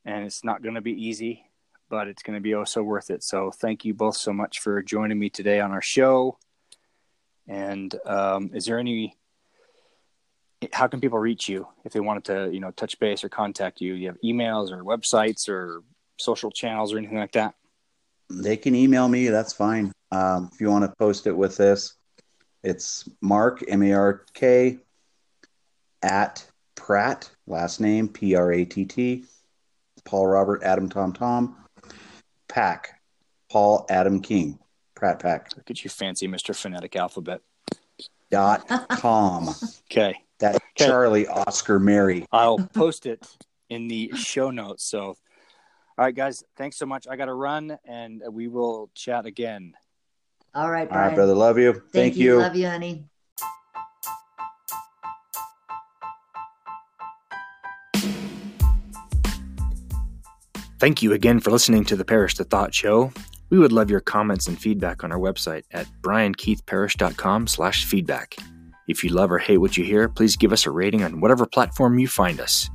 and 0.04 0.24
it's 0.24 0.44
not 0.44 0.62
going 0.62 0.74
to 0.74 0.80
be 0.80 0.92
easy, 0.92 1.44
but 1.88 2.08
it's 2.08 2.22
going 2.22 2.36
to 2.36 2.42
be 2.42 2.54
oh 2.54 2.64
so 2.64 2.82
worth 2.82 3.10
it. 3.10 3.22
So 3.22 3.50
thank 3.50 3.84
you 3.84 3.94
both 3.94 4.16
so 4.16 4.32
much 4.32 4.60
for 4.60 4.82
joining 4.82 5.18
me 5.18 5.30
today 5.30 5.60
on 5.60 5.70
our 5.70 5.82
show. 5.82 6.38
And 7.48 7.94
um, 8.04 8.50
is 8.54 8.66
there 8.66 8.78
any? 8.78 9.16
How 10.72 10.88
can 10.88 11.00
people 11.00 11.18
reach 11.18 11.48
you 11.48 11.68
if 11.84 11.92
they 11.92 12.00
wanted 12.00 12.24
to, 12.24 12.50
you 12.52 12.60
know, 12.60 12.70
touch 12.72 12.98
base 12.98 13.22
or 13.22 13.28
contact 13.28 13.80
you? 13.80 13.94
You 13.94 14.08
have 14.08 14.20
emails 14.24 14.72
or 14.72 14.82
websites 14.82 15.48
or 15.48 15.82
social 16.18 16.50
channels 16.50 16.92
or 16.92 16.98
anything 16.98 17.18
like 17.18 17.32
that? 17.32 17.54
They 18.30 18.56
can 18.56 18.74
email 18.74 19.06
me. 19.06 19.28
That's 19.28 19.52
fine. 19.52 19.92
Um, 20.10 20.50
if 20.52 20.60
you 20.60 20.70
want 20.70 20.84
to 20.84 20.92
post 20.98 21.26
it 21.26 21.36
with 21.36 21.56
this, 21.56 21.94
it's 22.66 23.08
Mark 23.20 23.62
M 23.68 23.82
A 23.82 23.92
R 23.92 24.24
K 24.34 24.78
at 26.02 26.44
Pratt 26.74 27.30
last 27.46 27.80
name 27.80 28.08
P 28.08 28.34
R 28.34 28.52
A 28.52 28.64
T 28.64 28.84
T 28.84 29.24
Paul 30.04 30.26
Robert 30.26 30.62
Adam 30.64 30.88
Tom 30.88 31.12
Tom 31.12 31.56
Pack 32.48 33.00
Paul 33.50 33.86
Adam 33.88 34.20
King 34.20 34.58
Pratt 34.94 35.20
Pack 35.20 35.56
Look 35.56 35.70
at 35.70 35.84
you, 35.84 35.90
fancy 35.90 36.26
Mister 36.26 36.52
Phonetic 36.52 36.96
Alphabet. 36.96 37.40
dot 38.30 38.66
com. 38.90 39.48
Okay. 39.90 40.16
That 40.40 40.56
Okay. 40.56 40.84
Charlie 40.84 41.26
Oscar 41.28 41.78
Mary. 41.78 42.26
I'll 42.32 42.58
post 42.58 43.06
it 43.06 43.24
in 43.70 43.86
the 43.88 44.10
show 44.16 44.50
notes. 44.50 44.84
So, 44.84 45.00
all 45.06 45.16
right, 45.96 46.14
guys, 46.14 46.42
thanks 46.56 46.76
so 46.76 46.84
much. 46.84 47.06
I 47.08 47.16
got 47.16 47.26
to 47.26 47.34
run, 47.34 47.78
and 47.86 48.22
we 48.30 48.48
will 48.48 48.90
chat 48.94 49.24
again. 49.24 49.72
All 50.56 50.70
right, 50.70 50.88
All 50.88 50.94
Brian. 50.94 51.08
right, 51.08 51.14
brother. 51.14 51.34
Love 51.34 51.58
you. 51.58 51.72
Thank, 51.74 51.92
Thank, 51.92 52.16
you. 52.16 52.36
you. 52.36 52.38
Love 52.38 52.56
you, 52.56 52.66
honey. 52.66 53.04
Thank 60.78 61.02
you 61.02 61.12
again 61.12 61.40
for 61.40 61.50
listening 61.50 61.84
to 61.86 61.96
the 61.96 62.04
Parrish 62.04 62.34
the 62.34 62.44
Thought 62.44 62.74
Show. 62.74 63.12
We 63.50 63.58
would 63.58 63.72
love 63.72 63.90
your 63.90 64.00
comments 64.00 64.46
and 64.46 64.58
feedback 64.60 65.04
on 65.04 65.12
our 65.12 65.18
website 65.18 65.62
at 65.72 65.86
briankeithparrish.com 66.02 67.46
slash 67.46 67.84
feedback. 67.84 68.36
If 68.88 69.02
you 69.02 69.10
love 69.10 69.32
or 69.32 69.38
hate 69.38 69.58
what 69.58 69.76
you 69.76 69.84
hear, 69.84 70.08
please 70.08 70.36
give 70.36 70.52
us 70.52 70.66
a 70.66 70.70
rating 70.70 71.02
on 71.02 71.20
whatever 71.20 71.46
platform 71.46 71.98
you 71.98 72.08
find 72.08 72.40
us. 72.40 72.70